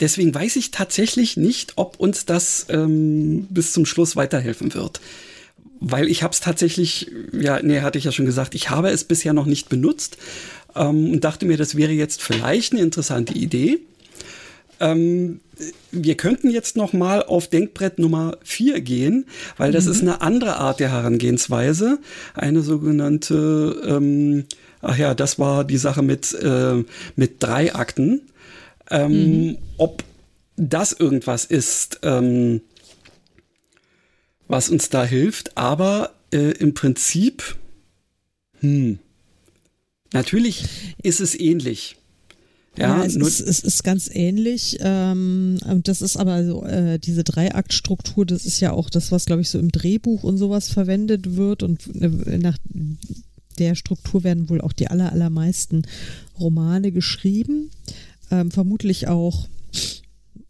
[0.00, 5.00] deswegen weiß ich tatsächlich nicht, ob uns das ähm, bis zum Schluss weiterhelfen wird.
[5.80, 9.04] Weil ich habe es tatsächlich, ja, nee, hatte ich ja schon gesagt, ich habe es
[9.04, 10.16] bisher noch nicht benutzt
[10.76, 13.80] ähm, und dachte mir, das wäre jetzt vielleicht eine interessante Idee.
[14.80, 15.40] Ähm,
[15.90, 19.90] wir könnten jetzt noch mal auf Denkbrett Nummer 4 gehen, weil das mhm.
[19.90, 21.98] ist eine andere Art der Herangehensweise,
[22.34, 24.44] eine sogenannte, ähm,
[24.82, 26.84] ach ja, das war die Sache mit, äh,
[27.16, 28.22] mit drei Akten.
[28.90, 29.58] Ähm, mhm.
[29.78, 30.04] Ob
[30.56, 32.60] das irgendwas ist, ähm,
[34.48, 37.56] was uns da hilft, aber äh, im Prinzip,
[38.60, 38.98] hm,
[40.16, 40.64] natürlich
[41.02, 41.96] ist es ähnlich.
[42.76, 44.78] Ja, ja es, ist, es ist ganz ähnlich.
[44.80, 49.42] Ähm, das ist aber so, äh, diese Dreiaktstruktur, das ist ja auch das, was, glaube
[49.42, 51.62] ich, so im Drehbuch und sowas verwendet wird.
[51.62, 52.58] Und äh, nach
[53.58, 55.82] der Struktur werden wohl auch die aller, allermeisten
[56.38, 57.70] Romane geschrieben.
[58.30, 59.48] Ähm, vermutlich auch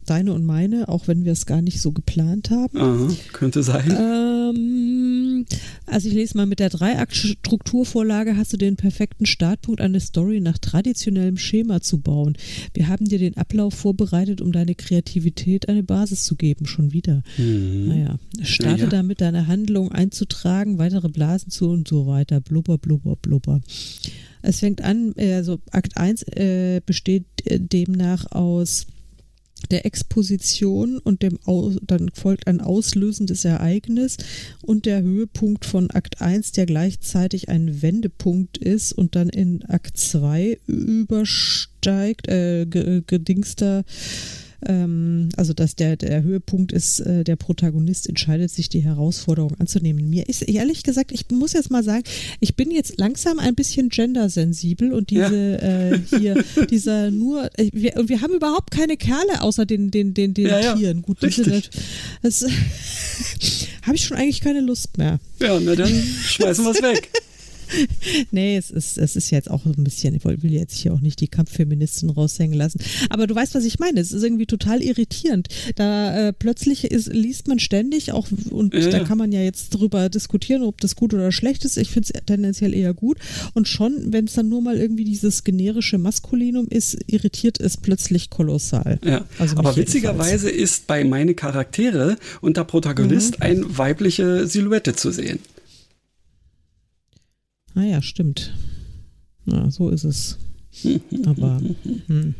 [0.09, 2.77] deine und meine, auch wenn wir es gar nicht so geplant haben.
[2.77, 3.91] Aha, könnte sein.
[3.91, 5.45] Ähm,
[5.85, 10.57] also ich lese mal, mit der Dreiakt-Strukturvorlage hast du den perfekten Startpunkt, eine Story nach
[10.57, 12.37] traditionellem Schema zu bauen.
[12.73, 16.65] Wir haben dir den Ablauf vorbereitet, um deine Kreativität eine Basis zu geben.
[16.65, 17.23] Schon wieder.
[17.37, 17.87] Mhm.
[17.87, 18.89] Naja, starte ja.
[18.89, 22.41] damit, deine Handlung einzutragen, weitere Blasen zu und so weiter.
[22.41, 23.61] Blubber, blubber, blubber.
[24.41, 28.87] Es fängt an, also Akt 1 äh, besteht äh, demnach aus
[29.71, 34.17] der Exposition und dem Aus, dann folgt ein auslösendes Ereignis
[34.61, 39.97] und der Höhepunkt von Akt 1, der gleichzeitig ein Wendepunkt ist und dann in Akt
[39.97, 43.83] 2 übersteigt, äh, gedingster
[44.65, 50.09] ähm, also dass der, der Höhepunkt ist, äh, der Protagonist entscheidet sich, die Herausforderung anzunehmen.
[50.09, 52.03] Mir ist ehrlich gesagt, ich muss jetzt mal sagen,
[52.39, 55.89] ich bin jetzt langsam ein bisschen gendersensibel und diese ja.
[55.91, 60.33] äh, hier, dieser nur, äh, wir, wir haben überhaupt keine Kerle außer den, den, den,
[60.33, 61.01] den ja, Tieren.
[61.01, 61.35] Gut, das,
[62.21, 62.45] das
[63.83, 65.19] habe ich schon eigentlich keine Lust mehr.
[65.39, 67.09] Ja, na dann schmeißen wir es weg.
[68.31, 71.21] nee, es ist, es ist jetzt auch ein bisschen, ich will jetzt hier auch nicht
[71.21, 72.79] die Kampffeministin raushängen lassen.
[73.09, 73.99] Aber du weißt, was ich meine.
[73.99, 75.47] Es ist irgendwie total irritierend.
[75.75, 78.89] Da äh, plötzlich ist, liest man ständig auch, und ja.
[78.89, 81.77] da kann man ja jetzt drüber diskutieren, ob das gut oder schlecht ist.
[81.77, 83.17] Ich finde es tendenziell eher gut.
[83.53, 88.29] Und schon, wenn es dann nur mal irgendwie dieses generische Maskulinum ist, irritiert es plötzlich
[88.29, 88.99] kolossal.
[89.03, 90.71] Ja, also aber witzigerweise jedenfalls.
[90.71, 93.45] ist bei meine Charaktere unter Protagonist mhm.
[93.45, 95.39] eine weibliche Silhouette zu sehen.
[97.77, 98.53] Ah ja, stimmt.
[99.45, 100.39] Na, so ist es.
[101.27, 101.61] Aber,
[102.07, 102.33] hm.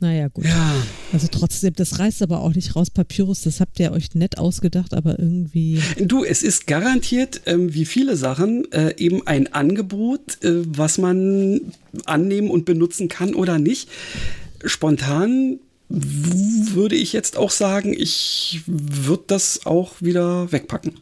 [0.00, 0.44] naja, gut.
[0.44, 0.74] Ja.
[1.12, 4.92] Also trotzdem, das reißt aber auch nicht raus, Papyrus, das habt ihr euch nett ausgedacht,
[4.92, 5.80] aber irgendwie.
[6.00, 11.72] Du, es ist garantiert, ähm, wie viele Sachen, äh, eben ein Angebot, äh, was man
[12.04, 13.88] annehmen und benutzen kann oder nicht.
[14.64, 20.94] Spontan würde ich jetzt auch sagen, ich würde das auch wieder wegpacken.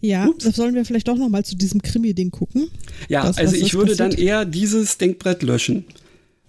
[0.00, 0.44] Ja, Ups.
[0.44, 2.70] sollen wir vielleicht doch noch mal zu diesem Krimi-Ding gucken.
[3.08, 4.12] Ja, das, also ich würde passiert?
[4.12, 5.84] dann eher dieses Denkbrett löschen.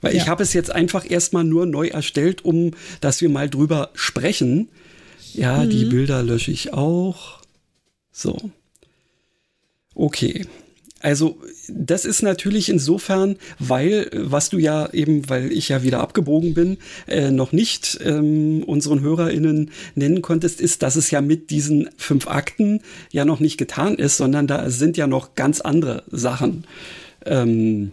[0.02, 0.22] Weil ja.
[0.22, 2.72] ich habe es jetzt einfach erstmal nur neu erstellt, um
[3.02, 4.70] dass wir mal drüber sprechen.
[5.34, 5.70] Ja, mhm.
[5.70, 7.39] die Bilder lösche ich auch.
[8.12, 8.38] So.
[9.95, 10.45] Okay.
[11.02, 11.38] Also
[11.70, 16.78] das ist natürlich insofern, weil, was du ja eben, weil ich ja wieder abgebogen bin,
[17.08, 22.28] äh, noch nicht ähm, unseren HörerInnen nennen konntest, ist, dass es ja mit diesen fünf
[22.28, 22.82] Akten
[23.12, 26.66] ja noch nicht getan ist, sondern da sind ja noch ganz andere Sachen.
[27.26, 27.91] Ähm,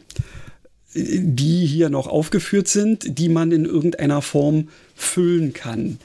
[0.99, 5.99] die hier noch aufgeführt sind, die man in irgendeiner Form füllen kann.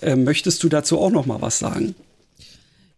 [0.00, 1.96] Äh, möchtest du dazu auch noch mal was sagen?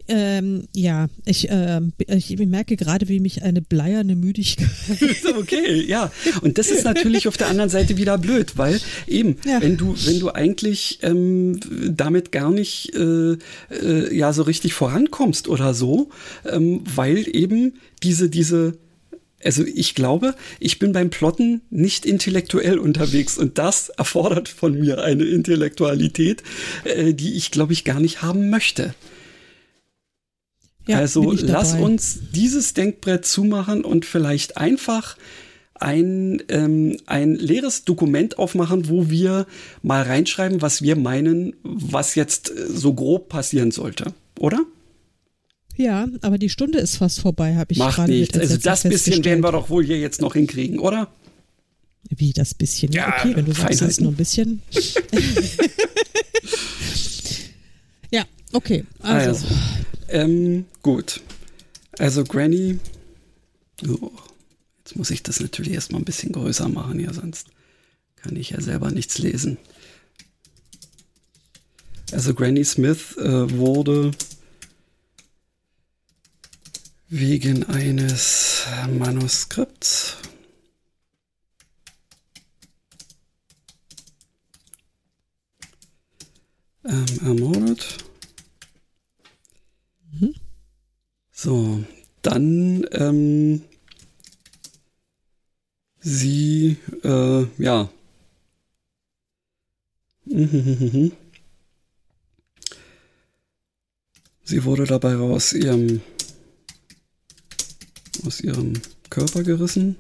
[0.09, 4.69] Ähm, ja, ich, äh, ich merke gerade, wie mich eine bleierne Müdigkeit.
[5.39, 6.11] okay, ja.
[6.41, 9.61] Und das ist natürlich auf der anderen Seite wieder blöd, weil eben, ja.
[9.61, 15.47] wenn du, wenn du eigentlich ähm, damit gar nicht äh, äh, ja so richtig vorankommst
[15.47, 16.09] oder so,
[16.51, 18.79] ähm, weil eben diese, diese
[19.45, 25.03] also ich glaube, ich bin beim Plotten nicht intellektuell unterwegs und das erfordert von mir
[25.03, 26.43] eine Intellektualität,
[26.85, 28.95] äh, die ich glaube ich gar nicht haben möchte.
[30.89, 35.19] Ja, also lass uns dieses Denkbrett zumachen und vielleicht einfach
[35.75, 39.47] ein, ähm, ein leeres Dokument aufmachen, wo wir
[39.83, 44.65] mal reinschreiben, was wir meinen, was jetzt äh, so grob passieren sollte, oder?
[45.77, 48.37] Ja, aber die Stunde ist fast vorbei, habe ich Macht gerade nichts.
[48.37, 51.09] Also das bisschen werden wir doch wohl hier jetzt noch hinkriegen, oder?
[52.09, 52.93] Wie das bisschen?
[52.93, 54.63] Ja, okay, wenn du sagst, es ist nur ein bisschen.
[58.11, 58.85] ja, okay.
[59.03, 59.45] Also.
[59.45, 59.47] also
[60.09, 61.21] ähm, gut.
[61.99, 62.79] Also Granny.
[63.87, 64.11] Oh,
[64.79, 67.49] jetzt muss ich das natürlich erstmal ein bisschen größer machen, ja, sonst
[68.17, 69.59] kann ich ja selber nichts lesen.
[72.13, 74.13] Also Granny Smith äh, wurde
[77.09, 78.65] wegen eines
[78.99, 80.17] Manuskripts
[86.85, 88.08] ähm, ermordet.
[90.21, 90.35] Mhm.
[91.31, 91.85] So,
[92.23, 93.63] dann ähm,
[96.01, 97.91] sie, äh, ja.
[104.45, 106.01] Sie wurde dabei aus ihrem
[108.25, 108.73] aus ihrem
[109.11, 109.97] Körper gerissen.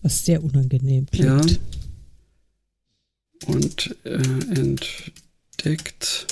[0.00, 1.50] Was sehr unangenehm klingt.
[1.50, 1.58] Ja.
[3.46, 4.22] Und äh,
[4.54, 6.26] entdeckt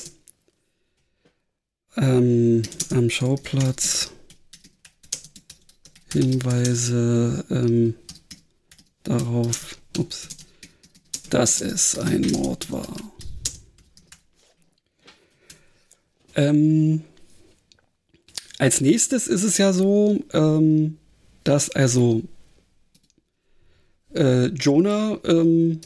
[1.97, 4.11] ähm, am Schauplatz
[6.12, 7.95] Hinweise ähm,
[9.05, 10.28] darauf, ups,
[11.30, 12.97] dass es ein Mord war.
[16.34, 17.03] Ähm,
[18.59, 20.99] als nächstes ist es ja so, ähm,
[21.45, 22.22] dass also
[24.14, 25.80] äh, Jonah ähm,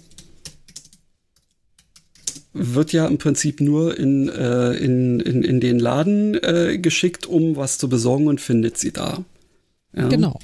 [2.55, 7.57] wird ja im Prinzip nur in, äh, in, in, in den Laden äh, geschickt, um
[7.57, 9.25] was zu besorgen und findet sie da.
[9.93, 10.09] Ja.
[10.09, 10.39] Genau.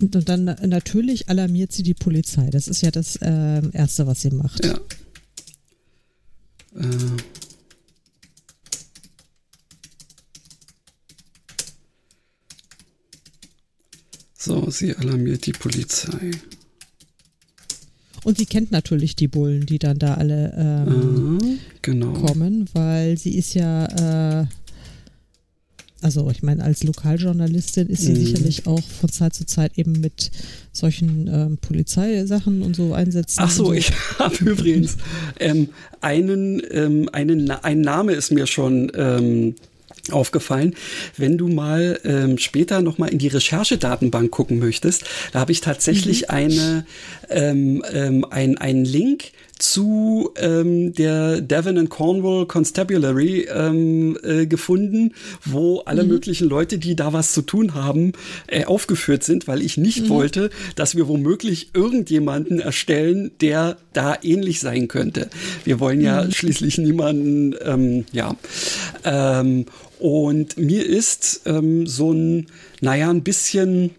[0.00, 2.48] Und dann natürlich alarmiert sie die Polizei.
[2.50, 4.64] Das ist ja das äh, Erste, was sie macht.
[4.64, 4.80] Ja.
[6.74, 6.86] Äh.
[14.38, 16.30] So, sie alarmiert die Polizei.
[18.24, 22.12] Und sie kennt natürlich die Bullen, die dann da alle ähm, mhm, genau.
[22.12, 24.46] kommen, weil sie ist ja, äh,
[26.02, 28.16] also ich meine, als Lokaljournalistin ist sie mhm.
[28.16, 30.30] sicherlich auch von Zeit zu Zeit eben mit
[30.72, 33.40] solchen ähm, Polizeisachen und so einsetzen.
[33.42, 33.72] Ach so, so.
[33.72, 34.96] ich habe übrigens
[35.38, 35.68] ähm,
[36.00, 39.54] einen, ähm, einen, ein Name ist mir schon ähm,
[40.10, 40.74] aufgefallen.
[41.16, 45.60] Wenn du mal ähm, später noch mal in die Recherchedatenbank gucken möchtest, da habe ich
[45.60, 46.28] tatsächlich mhm.
[46.28, 46.86] eine
[47.28, 55.12] ähm, ähm, ein, einen Link zu ähm, der Devon and Cornwall Constabulary ähm, äh, gefunden,
[55.44, 56.08] wo alle mhm.
[56.08, 58.12] möglichen Leute, die da was zu tun haben,
[58.46, 60.08] äh, aufgeführt sind, weil ich nicht mhm.
[60.08, 65.28] wollte, dass wir womöglich irgendjemanden erstellen, der da ähnlich sein könnte.
[65.64, 66.32] Wir wollen ja mhm.
[66.32, 68.36] schließlich niemanden, ähm, ja.
[69.04, 69.66] Ähm,
[70.00, 72.46] und mir ist ähm, so ein,
[72.80, 73.90] naja, ein bisschen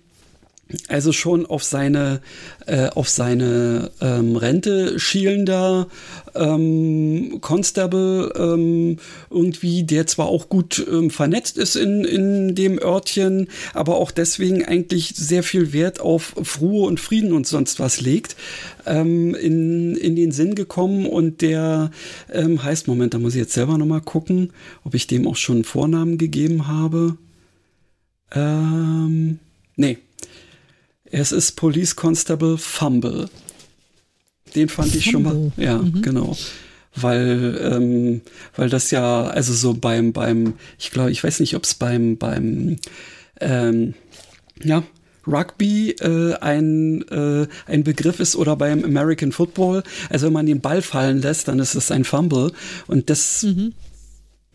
[0.87, 2.21] also schon auf seine
[2.65, 5.87] äh, auf seine ähm, Rente schielender
[6.35, 8.97] ähm, Constable ähm,
[9.29, 14.65] irgendwie, der zwar auch gut ähm, vernetzt ist in, in dem Örtchen, aber auch deswegen
[14.65, 18.35] eigentlich sehr viel Wert auf Ruhe und Frieden und sonst was legt,
[18.85, 21.91] ähm, in, in den Sinn gekommen und der
[22.31, 24.53] ähm, heißt, Moment, da muss ich jetzt selber nochmal gucken,
[24.83, 27.17] ob ich dem auch schon einen Vornamen gegeben habe.
[28.33, 29.39] Ähm,
[29.75, 29.97] nee,
[31.11, 33.29] es ist Police Constable Fumble.
[34.55, 35.51] Den fand ich schon mal.
[35.57, 36.01] Ja, mhm.
[36.01, 36.37] genau.
[36.95, 38.21] Weil, ähm,
[38.55, 42.17] weil das ja, also so beim, beim, ich glaube, ich weiß nicht, ob es beim,
[42.17, 42.77] beim,
[43.39, 43.93] ähm,
[44.61, 44.83] ja,
[45.25, 49.83] Rugby äh, ein, äh, ein Begriff ist oder beim American Football.
[50.09, 52.51] Also wenn man den Ball fallen lässt, dann ist es ein Fumble.
[52.87, 53.73] Und das mhm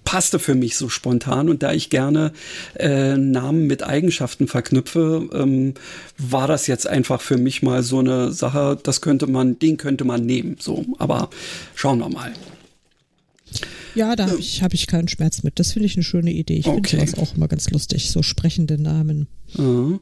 [0.06, 2.32] passte für mich so spontan und da ich gerne
[2.78, 5.74] äh, Namen mit Eigenschaften verknüpfe, ähm,
[6.16, 10.04] war das jetzt einfach für mich mal so eine Sache, das könnte man, den könnte
[10.04, 10.56] man nehmen.
[10.58, 11.28] So, aber
[11.74, 12.32] schauen wir mal.
[13.94, 15.58] Ja, da habe ich, hab ich keinen Schmerz mit.
[15.58, 16.58] Das finde ich eine schöne Idee.
[16.58, 16.96] Ich okay.
[16.96, 19.26] finde das auch immer ganz lustig, so sprechende Namen.
[19.54, 20.00] Mhm.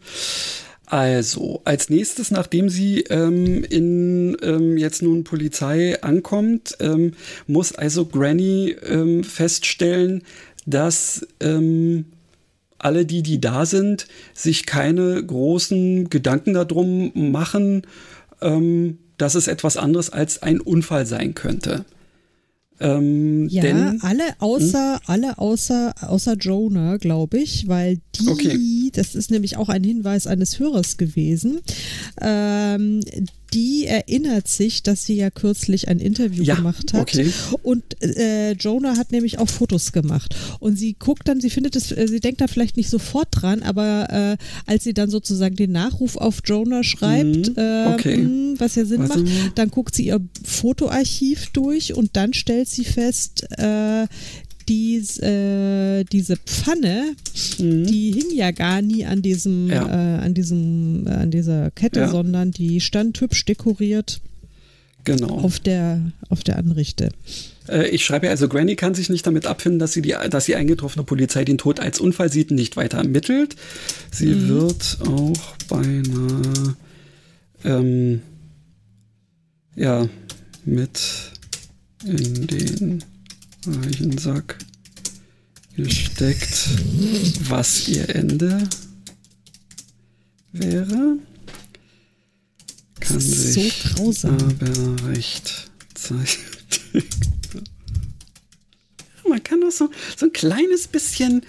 [0.87, 7.13] Also, als nächstes, nachdem sie ähm, in ähm, jetzt nun Polizei ankommt, ähm,
[7.47, 10.23] muss also Granny ähm, feststellen,
[10.67, 12.05] dass ähm,
[12.79, 17.83] alle die, die da sind, sich keine großen Gedanken darum machen,
[18.43, 21.87] ähm, dass es etwas anderes als ein Unfall sein könnte.
[22.81, 25.01] Ähm, ja, denn, alle außer, hm?
[25.07, 28.91] alle außer, außer Jonah, glaube ich, weil die, okay.
[28.93, 31.61] das ist nämlich auch ein Hinweis eines Hörers gewesen,
[32.21, 33.01] ähm,
[33.55, 37.03] die erinnert sich, dass sie ja kürzlich ein Interview ja, gemacht hat.
[37.03, 37.31] Okay.
[37.63, 40.35] Und äh, Jonah hat nämlich auch Fotos gemacht.
[40.59, 43.63] Und sie guckt dann, sie findet es, äh, sie denkt da vielleicht nicht sofort dran,
[43.63, 44.37] aber äh,
[44.67, 48.23] als sie dann sozusagen den Nachruf auf Jonah schreibt, mhm, okay.
[48.23, 52.69] äh, was ja Sinn also, macht, dann guckt sie ihr Fotoarchiv durch und dann stellt
[52.69, 54.07] sie fest, äh,
[54.69, 57.15] dies, äh, diese Pfanne,
[57.59, 57.87] mhm.
[57.87, 59.87] die hing ja gar nie an diesem, ja.
[59.87, 62.09] äh, an diesem, äh, an dieser Kette, ja.
[62.09, 64.21] sondern die stand hübsch dekoriert.
[65.05, 65.29] Genau.
[65.29, 66.01] Auf der,
[66.31, 67.11] auf der Anrichte.
[67.69, 70.47] Äh, ich schreibe ja also, Granny kann sich nicht damit abfinden, dass sie die, dass
[70.47, 73.57] die eingetroffene Polizei den Tod als Unfall sieht und nicht weiter ermittelt.
[74.11, 74.49] Sie mhm.
[74.49, 76.77] wird auch beinahe,
[77.65, 78.23] ähm,
[79.77, 80.09] ja,
[80.65, 81.01] mit
[82.05, 83.05] in den
[83.67, 84.59] Reichensack
[85.77, 86.69] gesteckt,
[87.49, 88.69] was ihr Ende
[90.53, 91.19] wäre.
[93.01, 94.39] Kann sich so grausam.
[94.39, 96.27] aber recht zeigen.
[99.29, 101.43] Man kann doch so, so ein kleines bisschen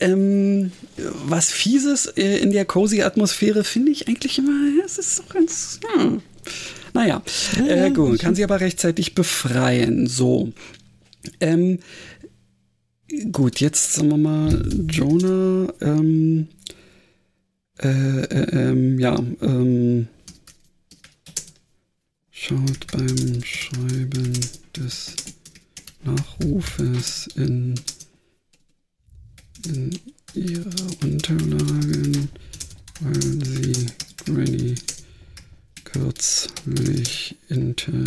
[0.00, 5.22] ähm, was Fieses äh, in der cozy Atmosphäre finde ich eigentlich immer, es ist so
[5.28, 5.80] ganz.
[5.94, 6.22] Hm.
[6.92, 7.22] Naja,
[7.66, 10.06] äh, gut, kann sie aber rechtzeitig befreien.
[10.06, 10.52] So,
[11.40, 11.78] ähm,
[13.30, 16.48] gut, jetzt sagen wir mal, Jonah, ähm,
[17.82, 20.08] äh, äh, ähm, ja, ähm,
[22.30, 24.32] schaut beim Schreiben
[24.76, 25.16] des
[26.04, 27.74] Nachrufes in,
[29.66, 29.98] in
[30.34, 30.70] ihre
[31.02, 32.28] Unterlagen,
[33.00, 33.86] weil sie
[34.24, 34.74] Granny
[35.84, 38.04] kürzlich inter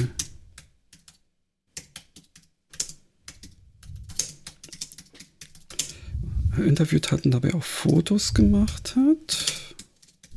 [6.76, 9.76] interviewt hat und dabei auch Fotos gemacht hat.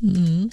[0.01, 0.51] Mhm.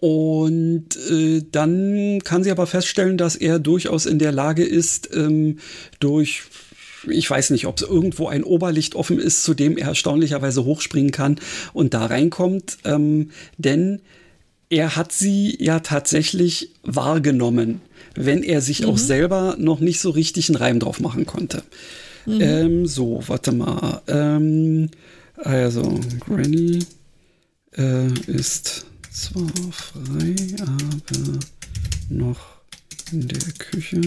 [0.03, 5.59] und äh, dann kann sie aber feststellen, dass er durchaus in der Lage ist, ähm,
[6.01, 6.43] durch
[7.09, 11.13] ich weiß nicht, ob es irgendwo ein Oberlicht offen ist, zu dem er erstaunlicherweise hochspringen
[11.13, 11.37] kann
[11.73, 12.79] und da reinkommt.
[12.85, 14.01] Ähm, denn
[14.71, 17.81] er hat sie ja tatsächlich wahrgenommen,
[18.17, 18.89] wenn er sich mhm.
[18.89, 21.63] auch selber noch nicht so richtig einen Reim drauf machen konnte.
[22.27, 22.41] Mhm.
[22.41, 24.03] Ähm, so, warte mal.
[24.09, 24.91] Ähm,
[25.37, 26.81] also, Granny
[27.77, 31.39] äh, ist zwar frei, aber
[32.09, 32.41] noch
[33.11, 34.01] in der Küche,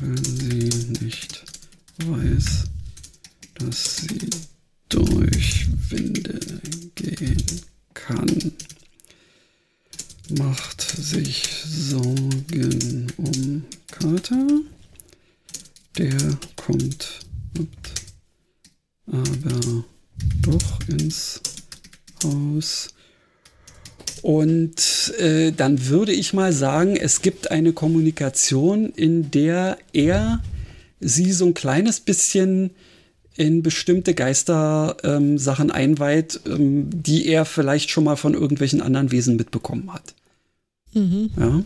[0.00, 1.44] weil sie nicht
[1.98, 2.64] weiß,
[3.54, 4.30] dass sie
[4.88, 6.40] durch Winde
[6.94, 7.44] gehen
[7.92, 8.52] kann.
[10.38, 14.46] Macht sich Sorgen um Carter.
[15.98, 17.20] Der kommt
[19.06, 19.84] aber
[20.40, 21.40] doch ins
[22.22, 22.88] Haus
[24.24, 30.42] und äh, dann würde ich mal sagen, es gibt eine Kommunikation, in der er
[31.00, 32.70] sie so ein kleines bisschen
[33.36, 39.36] in bestimmte Geister-Sachen ähm, einweiht, ähm, die er vielleicht schon mal von irgendwelchen anderen Wesen
[39.36, 40.14] mitbekommen hat.
[40.92, 41.30] Mhm.
[41.36, 41.62] Ja.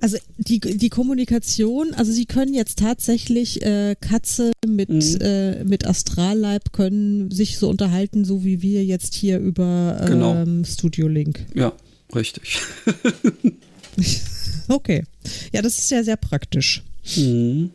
[0.00, 5.18] Also die, die Kommunikation, also sie können jetzt tatsächlich äh, Katze mit, mhm.
[5.20, 10.64] äh, mit Astralleib können sich so unterhalten, so wie wir jetzt hier über ähm, genau.
[10.64, 11.46] Studio Link.
[11.54, 11.72] Ja,
[12.14, 12.60] richtig.
[14.68, 15.04] okay.
[15.52, 16.82] Ja, das ist ja sehr praktisch.
[17.16, 17.70] Mhm.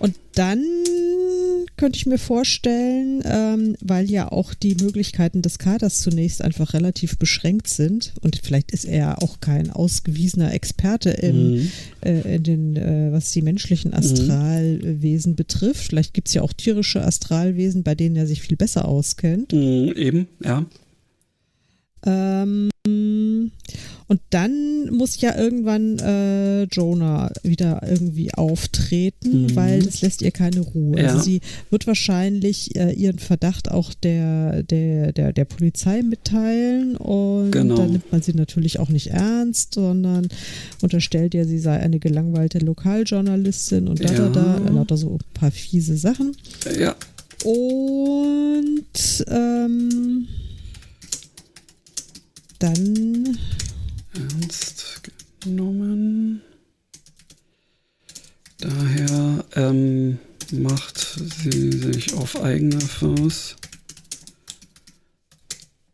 [0.00, 0.62] Und dann
[1.76, 7.18] könnte ich mir vorstellen, ähm, weil ja auch die Möglichkeiten des Kaders zunächst einfach relativ
[7.18, 8.12] beschränkt sind.
[8.20, 11.70] Und vielleicht ist er auch kein ausgewiesener Experte im, mhm.
[12.04, 13.98] äh, in den, äh, was die menschlichen mhm.
[13.98, 15.36] Astralwesen mhm.
[15.36, 15.84] betrifft.
[15.84, 19.52] Vielleicht gibt es ja auch tierische Astralwesen, bei denen er sich viel besser auskennt.
[19.52, 20.66] Mhm, eben, ja.
[22.08, 22.70] Ähm,
[24.10, 29.56] und dann muss ja irgendwann äh, Jonah wieder irgendwie auftreten, mhm.
[29.56, 30.96] weil das lässt ihr keine Ruhe.
[30.96, 31.12] Also ja.
[31.12, 37.50] Also sie wird wahrscheinlich äh, ihren Verdacht auch der, der, der, der Polizei mitteilen und
[37.50, 37.76] genau.
[37.76, 40.28] dann nimmt man sie natürlich auch nicht ernst, sondern
[40.80, 44.28] unterstellt ihr, sie sei eine gelangweilte Lokaljournalistin und da, ja.
[44.30, 46.34] da, da, lauter so ein paar fiese Sachen.
[46.78, 46.96] Ja.
[47.44, 50.28] Und ähm,
[52.58, 53.38] dann
[54.14, 55.02] ernst
[55.40, 56.42] genommen.
[58.58, 60.18] Daher ähm,
[60.50, 63.56] macht sie sich auf eigene Faust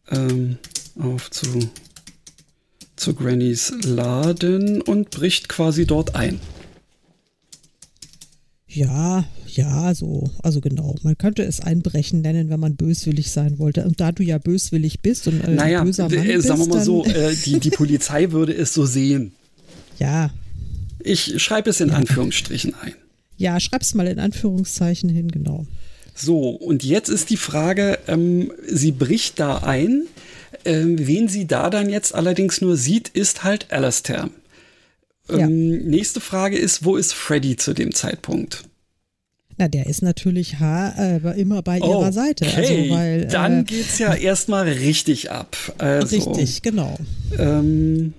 [0.08, 0.58] ähm,
[0.98, 1.70] auf zu,
[2.96, 6.40] zu Grannys Laden und bricht quasi dort ein.
[8.66, 9.24] Ja,
[9.57, 10.96] ja, so, also genau.
[11.02, 13.84] Man könnte es Einbrechen nennen, wenn man böswillig sein wollte.
[13.84, 16.68] Und da du ja böswillig bist und äh, naja, böser Mann äh, bist, sagen wir
[16.68, 19.32] mal so, äh, die, die Polizei würde es so sehen.
[19.98, 20.30] Ja.
[21.00, 21.96] Ich schreibe es in ja.
[21.96, 22.94] Anführungsstrichen ein.
[23.36, 25.66] Ja, schreib's mal in Anführungszeichen hin, genau.
[26.14, 30.05] So, und jetzt ist die Frage, ähm, sie bricht da ein.
[30.64, 34.30] Ähm, wen sie da dann jetzt allerdings nur sieht, ist halt Alastair.
[35.28, 35.46] Ähm, ja.
[35.48, 38.64] Nächste Frage ist, wo ist Freddy zu dem Zeitpunkt?
[39.57, 42.12] Na, der ist natürlich ha äh, immer bei ihrer okay.
[42.12, 42.46] Seite.
[42.57, 45.57] Also, weil, Dann äh, geht's ja erstmal richtig ab.
[45.78, 46.96] Also, richtig, genau.
[47.38, 48.14] Ähm,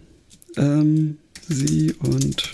[0.57, 1.17] ähm,
[1.47, 2.53] sie und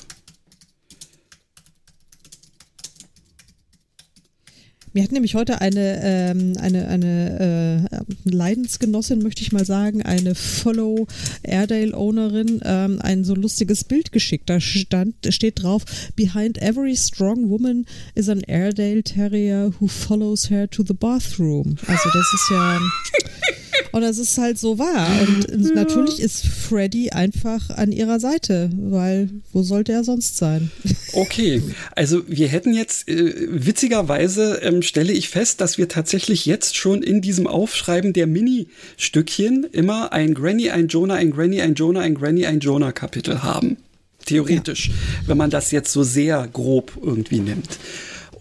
[4.93, 10.35] Mir hat nämlich heute eine, ähm, eine, eine äh, Leidensgenossin, möchte ich mal sagen, eine
[10.35, 11.07] Follow
[11.43, 14.49] Airedale-Ownerin, ähm, ein so lustiges Bild geschickt.
[14.49, 15.85] Da stand, steht drauf,
[16.15, 17.85] Behind every strong woman
[18.15, 21.77] is an Airedale Terrier who follows her to the bathroom.
[21.87, 22.79] Also das ist ja...
[23.91, 25.07] Und das ist halt so wahr.
[25.27, 25.75] Und ja.
[25.75, 30.71] natürlich ist Freddy einfach an ihrer Seite, weil wo sollte er sonst sein?
[31.13, 31.61] Okay,
[31.93, 37.03] also wir hätten jetzt äh, witzigerweise ähm, stelle ich fest, dass wir tatsächlich jetzt schon
[37.03, 42.15] in diesem Aufschreiben der Mini-Stückchen immer ein Granny, ein Jonah, ein Granny, ein Jonah, ein
[42.15, 43.77] Granny, ein Jonah Kapitel haben.
[44.25, 44.93] Theoretisch, ja.
[45.27, 47.79] wenn man das jetzt so sehr grob irgendwie nimmt.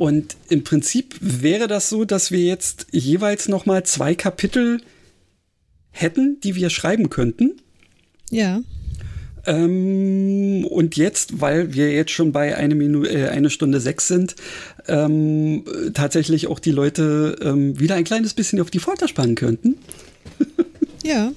[0.00, 4.80] Und im Prinzip wäre das so, dass wir jetzt jeweils noch mal zwei Kapitel
[5.90, 7.60] hätten, die wir schreiben könnten.
[8.30, 8.60] Ja.
[9.46, 14.36] Ähm, und jetzt, weil wir jetzt schon bei eine, Minute, äh, eine Stunde sechs sind,
[14.86, 15.64] ähm,
[15.94, 19.76] tatsächlich auch die Leute ähm, wieder ein kleines bisschen auf die Folter spannen könnten.
[21.02, 21.32] ja.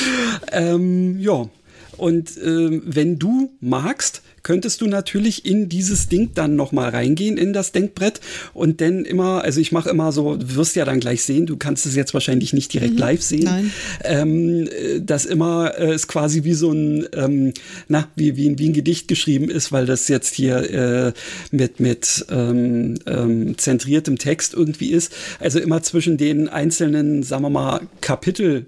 [0.52, 1.48] ähm, ja.
[1.96, 7.52] Und äh, wenn du magst, könntest du natürlich in dieses Ding dann nochmal reingehen, in
[7.52, 8.18] das Denkbrett
[8.54, 11.58] und dann immer, also ich mache immer so, du wirst ja dann gleich sehen, du
[11.58, 12.98] kannst es jetzt wahrscheinlich nicht direkt mhm.
[12.98, 13.70] live sehen.
[14.02, 14.66] Ähm,
[15.02, 17.52] das immer äh, ist quasi wie so ein, ähm,
[17.88, 21.12] na, wie, wie, wie ein Gedicht geschrieben ist, weil das jetzt hier äh,
[21.50, 25.12] mit, mit ähm, ähm, zentriertem Text irgendwie ist.
[25.40, 28.64] Also immer zwischen den einzelnen, sagen wir mal, Kapitel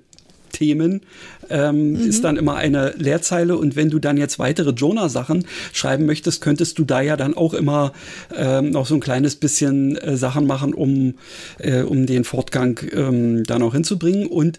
[0.61, 1.01] Themen
[1.49, 1.97] ähm, mhm.
[1.97, 6.79] ist dann immer eine Leerzeile und wenn du dann jetzt weitere Jonah-Sachen schreiben möchtest, könntest
[6.79, 7.95] du da ja dann auch immer
[8.37, 11.15] ähm, noch so ein kleines bisschen äh, Sachen machen, um,
[11.59, 14.59] äh, um den Fortgang ähm, da noch hinzubringen und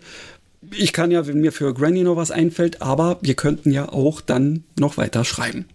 [0.76, 4.22] ich kann ja, wenn mir für Granny noch was einfällt, aber wir könnten ja auch
[4.22, 5.66] dann noch weiter schreiben.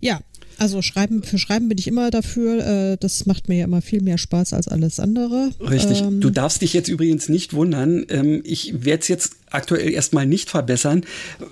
[0.00, 0.20] Ja,
[0.58, 2.92] also schreiben, für Schreiben bin ich immer dafür.
[2.92, 5.50] Äh, das macht mir ja immer viel mehr Spaß als alles andere.
[5.60, 6.02] Richtig.
[6.02, 8.04] Ähm, du darfst dich jetzt übrigens nicht wundern.
[8.08, 11.04] Ähm, ich werde es jetzt aktuell erstmal nicht verbessern,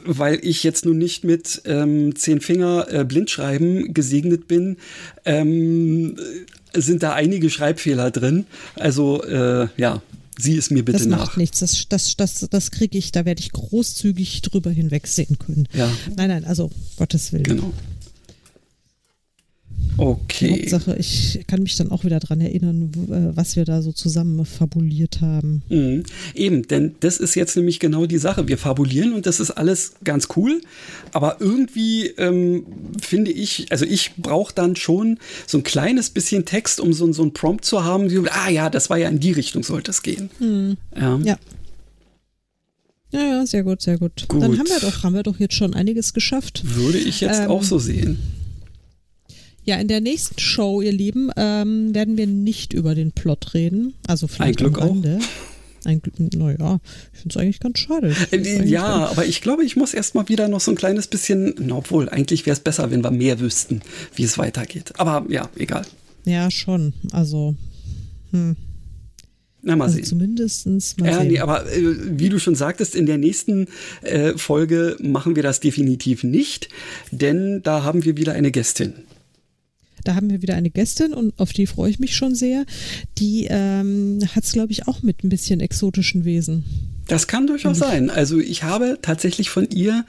[0.04, 4.76] weil ich jetzt nun nicht mit ähm, zehn Finger äh, Blindschreiben gesegnet bin.
[5.24, 6.16] Ähm,
[6.74, 8.46] sind da einige Schreibfehler drin.
[8.76, 10.02] Also äh, ja,
[10.38, 11.18] sieh es mir bitte das nach.
[11.18, 15.38] Das macht nichts, das, das, das, das kriege ich, da werde ich großzügig drüber hinwegsehen
[15.38, 15.68] können.
[15.74, 15.90] Ja.
[16.16, 17.44] Nein, nein, also Gottes Willen.
[17.44, 17.72] Genau.
[19.96, 20.60] Okay.
[20.60, 24.44] Hauptsache, ich kann mich dann auch wieder daran erinnern, äh, was wir da so zusammen
[24.44, 25.62] fabuliert haben.
[25.68, 26.04] Mhm.
[26.34, 28.48] Eben, denn das ist jetzt nämlich genau die Sache.
[28.48, 30.60] Wir fabulieren und das ist alles ganz cool,
[31.12, 32.64] aber irgendwie ähm,
[33.00, 37.22] finde ich, also ich brauche dann schon so ein kleines bisschen Text, um so, so
[37.22, 40.02] ein Prompt zu haben, wie, ah ja, das war ja in die Richtung sollte es
[40.02, 40.30] gehen.
[40.38, 40.76] Mhm.
[40.96, 41.20] Ja.
[41.24, 41.38] ja.
[43.12, 44.28] Ja, ja, sehr gut, sehr gut.
[44.28, 44.40] gut.
[44.40, 46.62] Dann haben wir doch, haben wir doch jetzt schon einiges geschafft.
[46.64, 48.18] Würde ich jetzt ähm, auch so sehen.
[49.64, 53.94] Ja, in der nächsten Show, ihr Lieben, ähm, werden wir nicht über den Plot reden.
[54.06, 55.18] Also vielleicht Ein Glück am Ende.
[55.18, 55.86] Auch.
[55.86, 56.78] Ein Glück, naja,
[57.12, 58.14] ich finde es eigentlich ganz schade.
[58.32, 61.76] Äh, ja, aber ich glaube, ich muss erstmal wieder noch so ein kleines bisschen, na,
[61.76, 63.80] obwohl, eigentlich wäre es besser, wenn wir mehr wüssten,
[64.14, 64.92] wie es weitergeht.
[64.98, 65.86] Aber ja, egal.
[66.24, 66.92] Ja, schon.
[67.12, 67.54] Also,
[68.32, 68.56] hm.
[69.62, 70.04] Na, mal also sehen.
[70.04, 71.28] Zumindestens mal ja, sehen.
[71.28, 73.66] nee, aber äh, wie du schon sagtest, in der nächsten
[74.02, 76.68] äh, Folge machen wir das definitiv nicht,
[77.10, 78.94] denn da haben wir wieder eine Gästin.
[80.04, 82.64] Da haben wir wieder eine Gästin und auf die freue ich mich schon sehr.
[83.18, 86.64] Die ähm, hat es, glaube ich, auch mit ein bisschen exotischen Wesen.
[87.08, 88.08] Das kann durchaus sein.
[88.08, 90.04] Also ich habe tatsächlich von ihr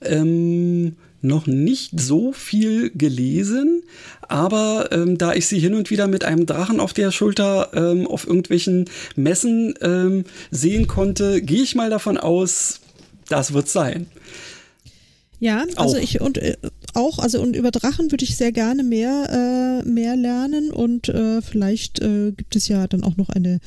[0.00, 3.82] ähm, noch nicht so viel gelesen,
[4.22, 8.06] aber ähm, da ich sie hin und wieder mit einem Drachen auf der Schulter ähm,
[8.06, 12.80] auf irgendwelchen Messen ähm, sehen konnte, gehe ich mal davon aus,
[13.28, 14.06] das wird sein.
[15.38, 16.02] Ja, also auch.
[16.02, 16.56] ich und äh,
[16.96, 21.42] auch, also und über Drachen würde ich sehr gerne mehr, äh, mehr lernen und äh,
[21.42, 23.60] vielleicht äh, gibt es ja dann auch noch eine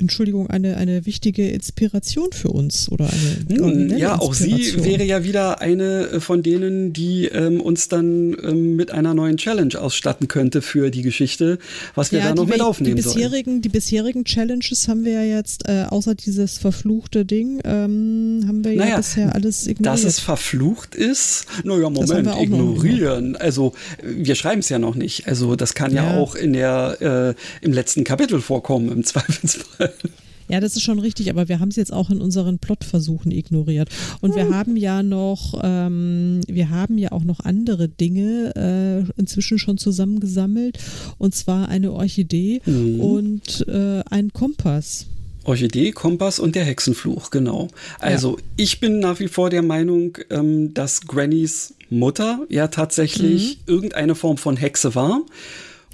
[0.00, 3.58] Entschuldigung, eine, eine wichtige Inspiration für uns oder eine.
[3.58, 8.36] Hm, ja, auch sie wäre ja wieder eine äh, von denen, die ähm, uns dann
[8.42, 11.58] ähm, mit einer neuen Challenge ausstatten könnte für die Geschichte,
[11.94, 13.62] was wir ja, da noch mit aufnehmen die bisherigen, sollen.
[13.62, 18.74] Die bisherigen Challenges haben wir ja jetzt, äh, außer dieses verfluchte Ding, ähm, haben wir
[18.74, 19.86] naja, ja bisher alles ignoriert.
[19.86, 23.36] Dass es verflucht ist, naja, Moment, ignorieren.
[23.36, 23.72] Also,
[24.02, 25.28] wir schreiben es ja noch nicht.
[25.28, 29.83] Also, das kann ja, ja auch in der, äh, im letzten Kapitel vorkommen, im Zweifelsfall.
[30.48, 33.88] Ja, das ist schon richtig, aber wir haben es jetzt auch in unseren Plotversuchen ignoriert.
[34.20, 34.54] Und wir hm.
[34.54, 40.78] haben ja noch, ähm, wir haben ja auch noch andere Dinge äh, inzwischen schon zusammengesammelt.
[41.18, 43.00] Und zwar eine Orchidee mhm.
[43.00, 45.06] und äh, ein Kompass.
[45.44, 47.68] Orchidee, Kompass und der Hexenfluch, genau.
[47.98, 48.44] Also ja.
[48.56, 53.74] ich bin nach wie vor der Meinung, ähm, dass Grannys Mutter ja tatsächlich mhm.
[53.74, 55.22] irgendeine Form von Hexe war.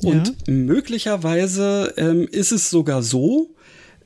[0.02, 0.52] Und ja.
[0.52, 3.50] möglicherweise ähm, ist es sogar so,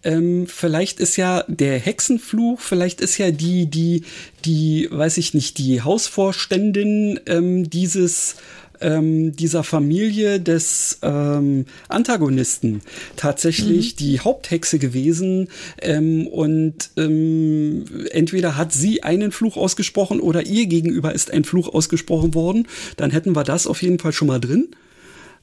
[0.05, 4.03] ähm, vielleicht ist ja der Hexenfluch, vielleicht ist ja die, die,
[4.45, 8.37] die, weiß ich nicht, die Hausvorständin ähm, dieses
[8.81, 12.83] ähm, dieser Familie des ähm, Antagonisten
[13.17, 13.97] tatsächlich mhm.
[13.99, 15.49] die Haupthexe gewesen
[15.81, 21.73] ähm, und ähm, entweder hat sie einen Fluch ausgesprochen oder ihr gegenüber ist ein Fluch
[21.73, 22.67] ausgesprochen worden,
[22.97, 24.69] dann hätten wir das auf jeden Fall schon mal drin.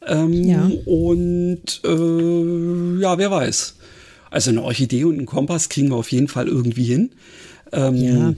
[0.05, 0.69] Ähm, ja.
[0.85, 3.75] Und äh, ja, wer weiß.
[4.31, 7.11] Also eine Orchidee und einen Kompass kriegen wir auf jeden Fall irgendwie hin.
[7.73, 8.33] Ähm, ja.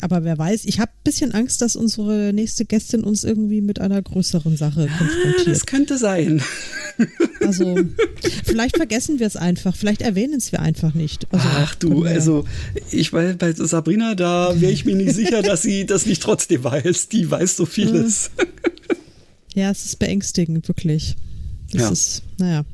[0.00, 3.80] Aber wer weiß, ich habe ein bisschen Angst, dass unsere nächste Gästin uns irgendwie mit
[3.80, 5.46] einer größeren Sache ah, konfrontiert.
[5.46, 6.42] Das könnte sein.
[7.40, 7.76] Also,
[8.44, 11.26] vielleicht vergessen wir es einfach, vielleicht erwähnen es wir einfach nicht.
[11.32, 12.44] Also, Ach du, also
[12.90, 16.64] ich weiß, bei Sabrina, da wäre ich mir nicht sicher, dass sie das nicht trotzdem
[16.64, 17.08] weiß.
[17.08, 18.30] Die weiß so vieles.
[19.54, 21.16] Ja, es ist beängstigend, wirklich.
[21.72, 21.90] Es ja.
[21.90, 22.64] ist, naja.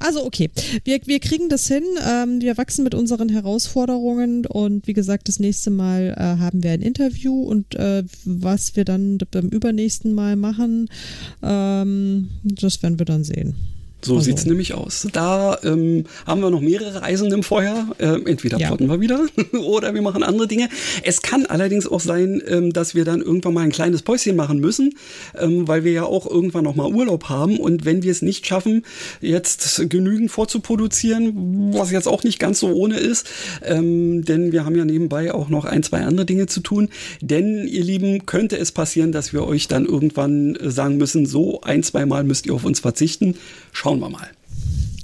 [0.00, 0.50] Also okay,
[0.84, 1.84] wir, wir kriegen das hin.
[2.06, 6.72] Ähm, wir wachsen mit unseren Herausforderungen und wie gesagt, das nächste Mal äh, haben wir
[6.72, 10.88] ein Interview und äh, was wir dann beim übernächsten Mal machen,
[11.42, 13.54] ähm, das werden wir dann sehen.
[14.02, 14.30] So also.
[14.30, 15.06] es nämlich aus.
[15.12, 17.88] Da ähm, haben wir noch mehrere Eisen im Feuer.
[17.98, 18.68] Ähm, entweder ja.
[18.68, 19.26] plotten wir wieder
[19.64, 20.68] oder wir machen andere Dinge.
[21.02, 24.58] Es kann allerdings auch sein, ähm, dass wir dann irgendwann mal ein kleines Päuschen machen
[24.60, 24.94] müssen,
[25.38, 27.58] ähm, weil wir ja auch irgendwann noch mal Urlaub haben.
[27.58, 28.84] Und wenn wir es nicht schaffen,
[29.20, 33.28] jetzt genügend vorzuproduzieren, was jetzt auch nicht ganz so ohne ist,
[33.64, 36.88] ähm, denn wir haben ja nebenbei auch noch ein, zwei andere Dinge zu tun.
[37.20, 41.60] Denn, ihr Lieben, könnte es passieren, dass wir euch dann irgendwann äh, sagen müssen, so
[41.62, 43.34] ein, zwei Mal müsst ihr auf uns verzichten.
[43.72, 44.28] Schauen Schauen wir mal.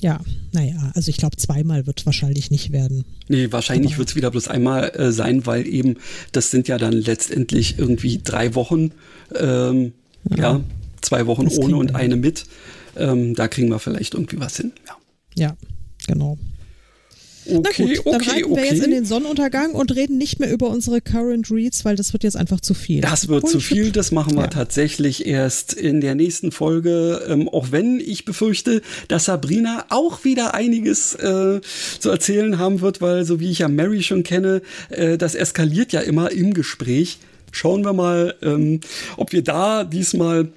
[0.00, 0.20] Ja,
[0.52, 3.04] naja, also ich glaube, zweimal wird es wahrscheinlich nicht werden.
[3.26, 5.96] Nee, wahrscheinlich wird es wieder bloß einmal äh, sein, weil eben,
[6.30, 8.92] das sind ja dann letztendlich irgendwie drei Wochen,
[9.34, 9.92] ähm,
[10.30, 10.36] ja.
[10.36, 10.60] ja.
[11.00, 12.44] zwei Wochen das ohne und eine mit.
[12.96, 14.70] Ähm, da kriegen wir vielleicht irgendwie was hin.
[14.86, 14.96] Ja,
[15.34, 15.56] ja
[16.06, 16.38] genau.
[17.48, 18.62] Okay, gut, dann okay, reiten okay.
[18.62, 22.12] wir jetzt in den Sonnenuntergang und reden nicht mehr über unsere Current Reads, weil das
[22.12, 23.00] wird jetzt einfach zu viel.
[23.00, 24.48] Das wird zu viel, das machen wir ja.
[24.48, 30.54] tatsächlich erst in der nächsten Folge, ähm, auch wenn ich befürchte, dass Sabrina auch wieder
[30.54, 31.60] einiges äh,
[31.98, 35.92] zu erzählen haben wird, weil so wie ich ja Mary schon kenne, äh, das eskaliert
[35.92, 37.18] ja immer im Gespräch.
[37.52, 38.80] Schauen wir mal, ähm,
[39.16, 40.48] ob wir da diesmal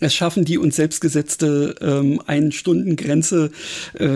[0.00, 3.50] es schaffen, die uns selbst gesetzte ähm, Ein-Stunden-Grenze
[3.94, 4.06] äh,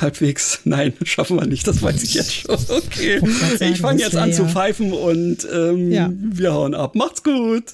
[0.00, 0.60] halbwegs.
[0.64, 2.54] Nein, schaffen wir nicht, das weiß ich jetzt schon.
[2.54, 3.20] Okay,
[3.60, 6.10] ich fange jetzt an zu pfeifen und ähm, ja.
[6.12, 6.94] wir hauen ab.
[6.94, 7.64] Macht's gut.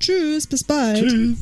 [0.00, 1.06] Tschüss, bis bald.
[1.06, 1.36] Tschüss.